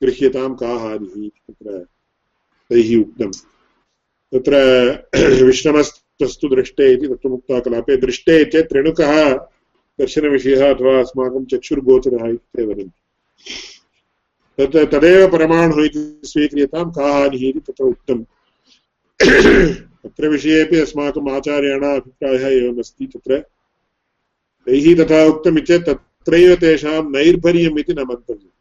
गृह्यतां 0.02 0.54
का 0.54 0.68
हानिः 0.68 1.28
तत्र 1.28 1.78
तैः 2.70 3.00
उक्तम्। 3.00 3.32
तत्र 4.32 4.54
विश्रमस्तस्तु 5.44 6.48
दृष्टे 6.48 6.92
इति 6.92 7.08
तत्र 7.08 7.28
मुक्ताकलापे 7.28 7.96
दृष्टे 7.96 8.44
चेत् 8.44 8.72
रेणुकः 8.72 9.32
दर्शनविषयः 10.00 10.74
अथवा 10.74 11.00
अस्माकं 11.00 11.44
चक्षुर्गोचरः 11.44 12.28
इति 12.28 12.64
वदन्ति। 12.64 13.02
तत् 14.58 14.94
तदेव 14.94 15.28
परमाणुः 15.28 15.84
इति 15.84 16.20
स्वीक्रियतां 16.24 16.90
का 16.90 17.12
हानिः 17.12 17.48
इति 17.48 17.60
तत्र 17.60 17.84
उक्तम्। 17.84 18.24
तत्र 20.02 20.28
विषयेपि 20.28 20.76
अस्माकम् 20.76 21.30
आचार्याणाम् 21.30 22.00
अभिप्रायः 22.00 22.48
एवमस्ति। 22.48 23.06
तत्र 23.06 23.38
तैः 24.66 25.04
तथा 25.04 25.24
उक्तम् 25.24 25.58
चेत् 25.58 25.88
तत्रैव 26.26 26.54
तेषां 26.54 27.10
नैर्भर्यम् 27.10 27.78
इति 27.78 27.94
न 27.94 27.98
मन्तव्यम्। 27.98 28.56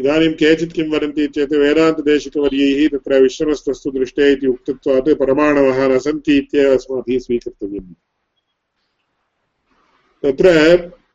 इदानीं 0.00 0.34
केचित् 0.34 0.72
किं 0.72 0.90
वदन्ति 0.90 1.26
चेत् 1.26 1.52
वेदान्तदेशिकवर्यैः 1.52 2.88
तत्र 2.88 3.22
विश्रमस्तस्तु 3.22 3.90
दृष्टे 3.90 4.32
इति 4.32 4.46
उक्तत्वात् 4.46 5.18
परमाणवः 5.18 5.88
न 5.88 5.98
सन्ति 5.98 6.36
इत्येव 6.36 6.74
अस्माभिः 6.74 7.18
स्वीकर्तव्यम्। 7.18 7.94
तत्र 10.22 10.48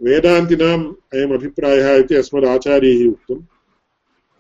वेदान्तिनाम् 0.02 0.94
अयम् 1.14 1.34
अभिप्रायः 1.34 1.96
इति 1.96 2.16
अस्मदाचार्यैः 2.16 3.10
उक्तम्। 3.10 3.46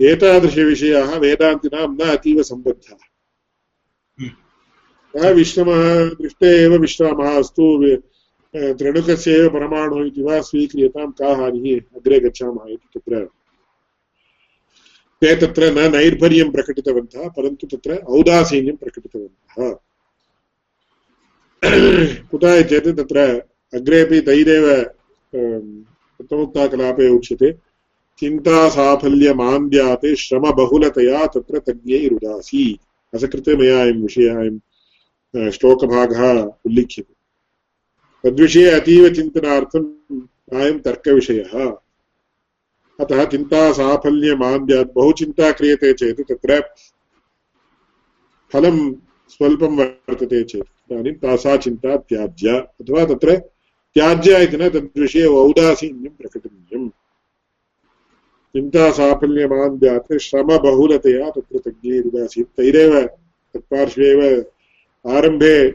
एतादृशविषयाः 0.02 1.18
वेदान्तिनां 1.18 1.96
न 1.96 2.00
अतीव 2.00 2.44
सम्बद्धाः। 2.44 2.98
सः 5.16 5.30
विश्रमः 5.30 6.10
दृष्टे 6.10 6.48
एव 6.48 6.78
विश्रामः 6.78 7.40
अस्तु 7.40 7.98
त्रणुकस्य 8.56 9.32
एव 9.32 9.50
परमाणुः 9.50 10.06
इति 10.08 10.22
वा 10.22 10.40
स्वीक्रियतां 10.42 11.08
का 11.12 11.36
हानिः? 11.36 11.80
अग्रे 11.98 12.20
गच्छामः 12.20 12.66
इति 12.70 13.00
तत्र। 13.00 13.26
ते 15.22 15.36
तत्र 15.36 15.72
न 15.72 15.92
नैर्भर्यं 15.92 16.52
प्रकटितवन्तः, 16.52 17.28
परन्तु 17.30 17.68
तत्र 17.68 17.96
औदासीन्यं 17.96 18.76
प्रकटितवन्तः। 18.76 19.74
कुतः 22.32 22.62
चेत् 22.62 22.88
तत्र 22.98 23.20
अग्रेपि 23.74 24.20
तैरेव 24.22 24.66
उत्तमोक्ताकलापे 26.20 27.08
उच्यते। 27.10 27.52
चिन्तासाफल्यमान्द्यात् 28.20 30.06
श्रमबहुलतया 30.16 31.26
तत्र 31.28 31.60
तज्ञैरुदासी 31.60 32.66
असकृते 33.14 33.56
मया 33.58 33.82
अयं 33.82 34.02
विषयः, 34.02 34.36
अयं 34.38 35.50
श्लोकभागः 35.50 36.22
उल्लिख्यते। 36.66 37.13
तद्विषये 38.24 38.70
अतीवचिन्तनार्थम् 38.70 40.22
अयं 40.54 40.80
तर्कविषयः। 40.80 41.72
अतः 43.00 43.26
चिन्तासाफल्यमान्द्यात् 43.26 44.94
बहु 44.96 45.12
चिन्ता 45.12 45.52
क्रियते 45.52 45.94
चेत् 45.94 46.22
तत्र 46.22 46.62
फलं 48.54 48.94
स्वल्पं 49.30 49.78
वर्तते 49.78 50.44
चेत्। 50.44 50.92
इदानीं 50.92 51.14
तासा 51.14 51.58
चिन्ता 51.58 51.98
त्याज्या। 51.98 52.56
अथवा 52.56 53.06
तत्र 53.06 53.36
त्याज्या 53.94 54.40
इति 54.40 54.58
न 54.58 54.70
तद्विषये 54.70 55.26
औदासीन्यं 55.26 56.12
प्रकटनीयम्। 56.12 56.90
चिन्तासाफल्यमान्द्यात् 58.54 60.18
श्रमबहुलतया 60.18 61.30
तत्र 61.30 61.58
तज्ञैरुदासीत्। 61.58 62.48
तैरेव 62.48 63.02
तत्पार्श्वे 63.54 64.08
एव 64.08 64.46
आरम्भे 65.08 65.72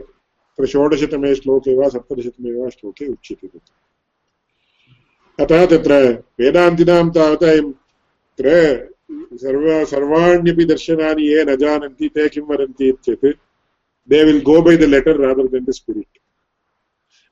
तत्र 0.59 0.67
षोडशतमे 0.67 1.35
श्लोके 1.35 1.75
वा 1.77 1.89
सप्तदशतमे 1.89 2.53
वा 2.53 2.69
श्लोके 2.69 3.07
उच्यते 3.07 3.47
तत्र 3.47 5.45
अतः 5.45 5.67
तत्र 5.67 5.93
वेदान्तिनां 6.41 7.11
तावत् 7.11 7.45
अयं 7.45 7.71
तत्र 7.73 8.49
सर्व 9.39 9.85
सर्वाण्यपि 9.85 10.65
दर्शनानि 10.65 11.23
ये 11.23 11.45
न 11.45 11.57
जानन्ति 11.57 12.09
ते 12.09 12.29
किं 12.29 12.43
वदन्ति 12.43 12.91
चेत् 13.05 13.25
they 14.09 14.25
will 14.25 14.43
go 14.43 14.63
by 14.63 14.77
the 14.77 14.83
letter 14.95 15.21
rather 15.23 15.53
than 15.53 15.65
the 15.65 15.71
spirit 15.71 16.19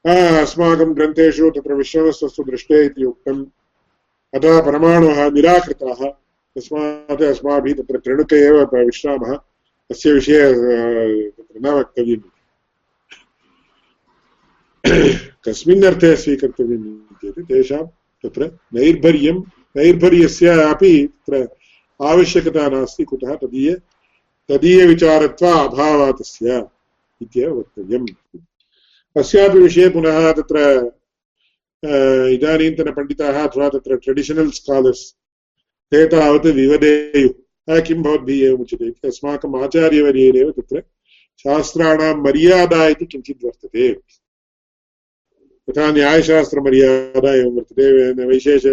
अस्माकं 0.06 0.94
ग्रन्थेषु 0.96 1.50
तत्र 1.50 1.74
विश्ववस्तुस्तु 1.74 2.42
दृष्टे 2.44 2.84
इति 2.86 3.04
उक्तम् 3.04 3.44
अतः 4.34 4.60
परमाणवः 4.62 5.30
निराकृताः। 5.30 6.00
तस्मात् 6.56 7.22
अस्माभिः 7.22 7.74
तत्र 7.74 7.98
त्रिणुके 7.98 8.36
एव 8.46 8.56
विश्रामः। 8.76 9.34
तस्य 9.90 10.12
विषये 10.12 10.42
न 11.62 11.66
वक्तव्यम्। 11.66 12.35
कस्मिन् 14.86 15.84
अर्थे 15.84 16.14
स्वीकर्तव्यम् 16.16 16.84
चेत् 17.20 17.38
तेषां 17.48 17.84
तत्र 18.22 18.46
नैर्भर्यं 18.74 19.38
नैर्भर्यस्य 19.76 20.48
अपि 20.62 20.92
तत्र 21.06 21.48
आवश्यकता 22.00 22.68
नास्ति, 22.68 23.04
कुतः 23.04 23.34
तदीय 23.42 23.72
तदीयविचारत्वा 24.48 25.52
अभावः 25.52 26.12
तस्य 26.18 26.66
इत्येव 27.22 27.58
वक्तव्यम्। 27.58 28.06
अस्यापि 29.16 29.58
विषये 29.58 29.88
पुनः 29.90 30.32
तत्र 30.38 30.56
इदानीन्तनपण्डिताः 32.36 33.42
अथवा 33.46 33.68
तत्र 33.68 33.96
ट्रेडिशनल् 33.96 34.50
स्कालर्स् 34.50 35.04
ते 35.92 36.06
तावत् 36.08 36.46
विवदेयुः। 36.46 37.80
किं 37.86 38.02
भवद्भिः 38.02 38.46
एवम् 38.46 38.62
उच्यते 38.62 38.86
इति 38.86 39.08
अस्माकम् 39.08 39.56
आचार्यवर्येणेव 39.62 40.50
तत्र 40.58 40.80
शास्त्राणां 41.38 42.14
मर्यादा 42.22 42.86
इति 42.88 43.06
किञ्चित् 43.06 43.44
वर्तते। 43.44 43.88
यथा 45.70 45.92
न्यायशास्त्रमर्यादा 45.92 47.34
एवं 47.34 47.54
वर्तते 47.54 48.24
विशेष 48.24 48.66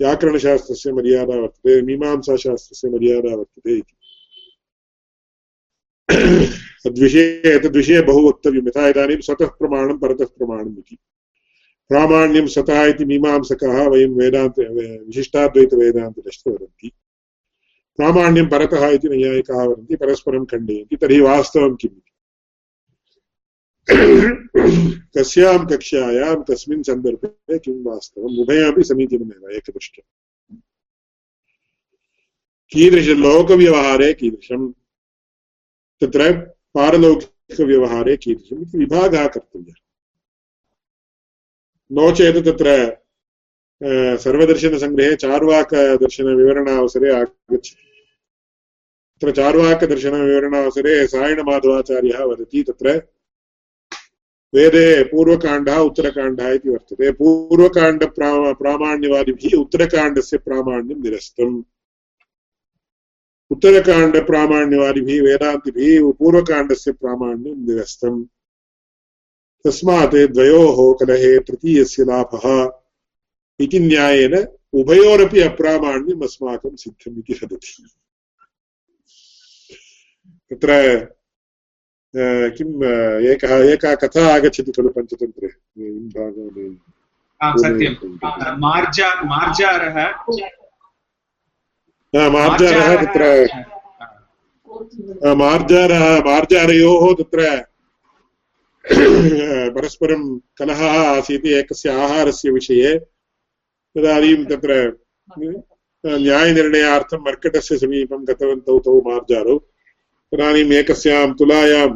व्याकरणशास्त्रस्य 0.00 0.92
मर्यादा 0.92 1.36
वर्तते, 1.36 1.82
मीमांसाशास्त्रस्य 1.82 2.88
मर्यादा 2.88 3.36
वर्तते 3.36 3.76
इति। 3.76 3.94
तद्विषये 6.84 7.58
तद्विषये 7.58 8.00
बहु 8.02 8.28
वक्तव्यं 8.28 8.66
यथा 8.68 8.88
इदानीं 8.88 9.20
स्वतः 9.20 9.46
प्रमाणं, 9.46 9.98
परतः 9.98 10.24
प्रमाणम् 10.24 10.78
इति। 10.78 10.98
प्रामाण्यं 11.88 12.46
स्वतः 12.46 12.84
इति 12.84 13.04
मीमांसकाः 13.04 13.88
वयं 13.88 14.08
वेदान्त 14.08 14.58
विशिष्टाद्वैतवेदान्तदश्च 15.06 16.42
वदन्ति। 16.46 16.90
प्रामाण्यं 17.96 18.48
परतः 18.48 18.88
इति 18.88 19.08
नैयायिकाः 19.08 19.64
वदन्ति, 19.64 19.96
परस्परं 19.96 20.44
खण्डयन्ति, 20.44 20.96
तर्हि 20.96 21.20
वास्तवं 21.20 21.74
किम् 21.74 22.00
कस्यां 23.90 25.66
कक्ष्यायां 25.66 26.42
कस्मिन् 26.42 26.82
सन्दर्भे 26.82 27.58
किं 27.58 27.84
वास्तवम्? 27.84 28.38
उभयमपि 28.38 28.84
समीचीनमेव, 28.84 29.50
एकदृष्ट्या। 29.50 30.04
कीदृशलोकव्यवहारे 32.70 34.14
कीदृशम्? 34.14 34.72
तत्र 36.00 36.32
पारलौकिकव्यवहारे 36.74 38.16
कीदृशम्? 38.16 38.62
इति 38.62 38.78
विभागः 38.78 39.26
कर्तव्यः। 39.28 39.74
नो 41.92 42.12
चेत् 42.12 42.44
तत्र 42.44 42.96
सर्वदर्शनसङ्ग्रहे 44.18 45.16
चार्वाकदर्शनविवरणावसरे 45.16 47.12
आगच्छति 47.12 47.80
तत्र 49.14 49.30
चार्वाकदर्शनविवरणावसरे 49.30 51.06
सायणमाधवाचार्यः 51.06 52.24
वदति, 52.24 52.62
तत्र 52.62 53.13
वेदे 54.54 55.04
पूर्वकाण्डः 55.04 55.76
उत्तरकाण्डः 55.76 56.48
इति 56.48 56.68
वर्तते। 56.68 57.12
पूर्वकाण्डप्रा 57.12 58.52
प्रामाण्यवादिभिः 58.52 59.60
उत्तरकाण्डस्य 59.60 60.38
प्रामाण्यं 60.38 61.02
निरस्तम्। 61.02 61.62
उत्तरकाण्डप्रामाण्यवादिभिः 63.50 65.22
वेदान्तिभिः 65.22 66.12
पूर्वकाण्डस्य 66.12 66.92
प्रामाण्यं 66.92 67.56
निरस्तम्। 67.56 68.24
तस्मात् 69.64 70.14
द्वयोः 70.14 70.94
कलहे 70.94 71.38
तृतीयस्य 71.38 72.04
लाभः 72.04 72.72
इति 73.60 73.78
न्यायेन 73.78 74.48
उभयोरपि 74.72 75.40
अप्रामाण्यम् 75.40 76.22
अस्माकं 76.22 76.76
सिद्धम् 76.76 77.18
इति 77.18 77.32
वदति। 77.32 77.86
तत्र 80.50 80.70
किम् 82.14 82.84
एकः 83.32 83.52
एका 83.72 83.94
कथा 84.02 84.26
आगच्छति 84.34 84.72
खलु 84.72 84.88
पञ्चतन्त्रे 84.96 85.48
सत्यं 87.40 87.94
मार्जारः 88.60 89.96
मार्जारः 92.30 92.94
तत्र 93.02 93.24
मार्जारः 95.36 96.04
मार्जारयोः 96.24 97.12
तत्र 97.14 97.48
परस्परं 99.74 100.22
कलहः 100.58 100.94
आसीत् 101.00 101.46
एकस्य 101.58 101.90
आहारस्य 101.90 102.50
विषये 102.50 102.96
तदानीं 103.96 104.44
तत्र 104.46 104.78
न्यायनिर्णयार्थं 106.04 107.24
मर्कटस्य 107.26 107.76
समीपं 107.78 108.24
गतवन्तौ 108.28 108.78
तौ 108.86 109.00
मार्जारौ 109.10 109.58
तदानीम् 110.32 110.72
एकस्यां 110.72 111.26
तुलायां 111.34 111.88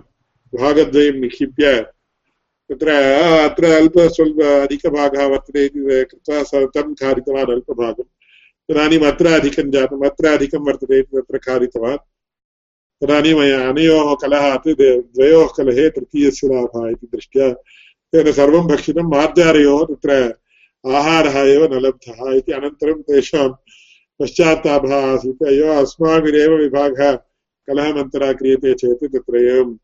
भागद्वयं 0.55 1.21
निक्षिप्य। 1.21 1.81
तत्र 2.71 2.89
अत्र 2.89 3.65
अल्प 3.65 3.99
स्वल्प 3.99 4.41
अधिकभागः 4.43 5.27
वर्तते 5.27 5.65
इति 5.65 5.81
कृत्वा 6.11 6.43
स, 6.43 6.51
तं 6.75 6.95
खादितवान् 6.95 7.51
अल्पभागं। 7.51 8.09
तदानीम् 8.69 9.05
अत्र 9.05 9.27
अधिकं 9.29 9.71
जातम्, 9.71 10.05
अत्र 10.05 10.27
अधिकं 10.29 10.67
वर्तते 10.67 10.99
इति 10.99 11.17
तत्र 11.17 11.39
खादितवान् 11.39 11.99
तदानीम् 13.03 13.41
अनयोः 13.41 14.15
कलहात् 14.23 14.69
द्वयोः 14.69 15.49
कलहे 15.57 15.89
तृतीयस्य 15.91 16.49
लाभः 16.49 16.91
इति 16.91 17.07
दृष्ट्या 17.07 17.49
तेन 18.13 18.33
सर्वं 18.33 18.67
भक्षितं 18.69 19.11
मार्जारयोः 19.11 19.85
तत्र 19.85 20.13
आहारः 20.85 21.37
एव 21.45 21.65
न 21.73 21.79
लब्धः 21.81 22.33
इति 22.33 22.53
अनन्तरं 22.53 23.03
तेषां 23.03 23.49
पश्चात्तापः 24.21 24.95
आसीत्। 24.97 25.43
अयो 25.43 25.69
अस्माभिरेव 25.73 26.55
विभागः 26.55 27.13
कलहमन्तरा 27.69 28.33
क्रियते 28.33 28.75
चेत् 28.75 29.05
तत्र 29.15 29.37
एवम् 29.37 29.77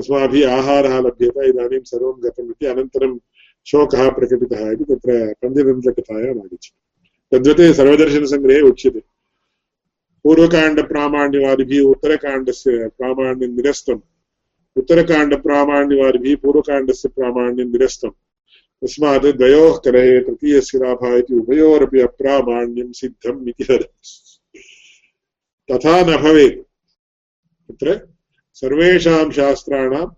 अस्माभिः 0.00 0.50
आहारः 0.52 1.00
लभ्यते, 1.00 1.48
इदानीं 1.48 1.80
सर्वं 1.84 2.24
गतम् 2.24 2.50
इति 2.50 2.66
अनन्तरं 2.66 3.18
शोकः 3.66 4.10
प्रकटितः 4.10 4.70
इति 4.70 4.84
तत्र 4.84 5.34
पञ्चतन्त्रकथायाम् 5.42 6.38
आगच्छति। 6.38 6.76
तद्वत् 7.32 7.76
सर्वदर्शनसङ्ग्रहे 7.76 8.60
उच्यते। 8.60 9.02
पूर्वकाण्डप्रामाण्यवादिभिः 10.24 11.80
उत्तरकाण्डस्य 11.80 12.88
प्रामाण्यं 12.88 13.48
निरस्तम्। 13.48 14.00
उत्तरकाण्डप्रामाण्यवादिभिः 14.76 16.36
पूर्वकाण्डस्य 16.36 17.08
प्रामाण्यं 17.08 17.66
निरस्तम्। 17.66 18.10
तस्मात् 18.82 19.26
द्वयोः 19.26 19.78
कलहे 19.78 20.20
तृतीयस्य 20.20 20.78
लाभः 20.78 21.16
इति 21.16 21.34
उभयोरपि 21.34 22.00
अप्रामाण्यं 22.00 22.92
सिद्धम् 22.92 23.48
इति 23.48 23.64
वदति। 23.64 23.88
तथा 25.72 26.00
न 26.00 26.16
भवेत्। 26.16 26.62
तत्र 27.72 28.09
सर्वेषां 28.54 29.30
शास्त्राणाम् 29.30 30.10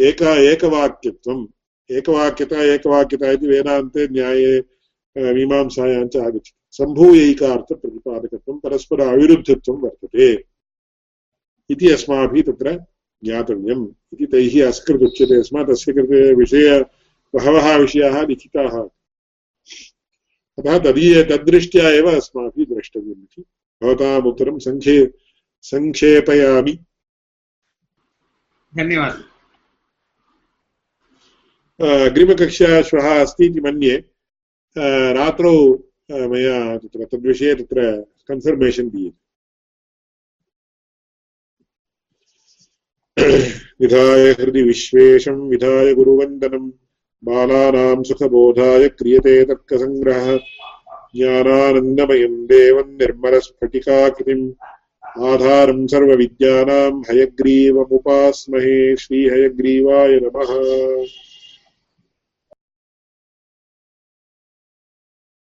एक 0.00 0.22
एकवाक्यत्वम् 0.22 1.46
एकवाक्यता 1.90 2.62
एकवाक्यता 2.64 3.30
इति 3.30 3.46
वेदान्ते 3.46 4.08
न्याये 4.08 4.64
मीमांसायां 5.34 6.08
च 6.08 6.16
आगच्छति। 6.16 6.58
सम्भूयैकार्थप्रतिपादकत्वं 6.70 8.58
परस्पर 8.58 9.00
अविरुद्धत्वं 9.00 9.76
वर्तते 9.76 10.44
इति 11.70 11.90
अस्माभिः 11.92 12.42
तत्र 12.42 12.84
ज्ञातव्यम् 13.24 13.86
इति 14.12 14.26
तैः 14.26 14.68
अस्कृत् 14.68 15.02
उच्यते 15.02 15.42
स्म। 15.42 15.64
तस्य 15.64 15.92
कृते 15.92 16.34
विषय 16.34 16.84
बहवः 17.34 17.76
विषयाः 17.76 18.26
लिखिताः। 18.26 18.76
अतः 20.58 20.78
तदीय, 20.78 21.22
तद्दृष्ट्या 21.24 21.88
एव 21.88 22.16
अस्माभिः 22.16 22.74
द्रष्टव्यम् 22.74 23.22
इति। 23.22 23.44
भवताम् 23.82 24.26
उत्तरं 24.26 24.58
सङ्खे 24.58 25.10
सङ्क्षेपयामि 25.62 26.78
धन्यवादः। 28.76 29.20
अग्रिमकक्षा 32.06 32.82
श्वः 32.82 33.20
अस्ति 33.20 33.46
इति 33.46 33.60
मन्ये। 33.60 33.96
रात्रौ 35.12 35.74
मया 36.10 36.76
तत्र 36.78 37.04
तद्विषये 37.04 37.54
तत्र 37.54 38.06
कन्फर्मेशन् 38.28 38.90
दीयते। 38.90 39.22
विधाय 43.80 44.30
हृदि 44.30 44.62
विश्वेशं, 44.62 45.48
विधाय 45.48 45.94
गुरुवन्दनम् 45.94 46.72
बालानां 47.24 48.02
सुखबोधाय 48.02 48.88
क्रियते 48.88 49.44
तर्कसङ्ग्रहः। 49.44 50.36
ज्ञानानन्दमयं 51.16 52.46
देवं 52.46 52.88
निर्मलस्फटिकाकृतिम्। 52.96 54.52
आधारं 55.20 55.86
सर्वविद्यानाम् 55.86 57.02
हयग्रीवमुपास्महे 57.10 58.96
श्रीहयग्रीवाय 58.96 60.20
नमः। 60.22 61.04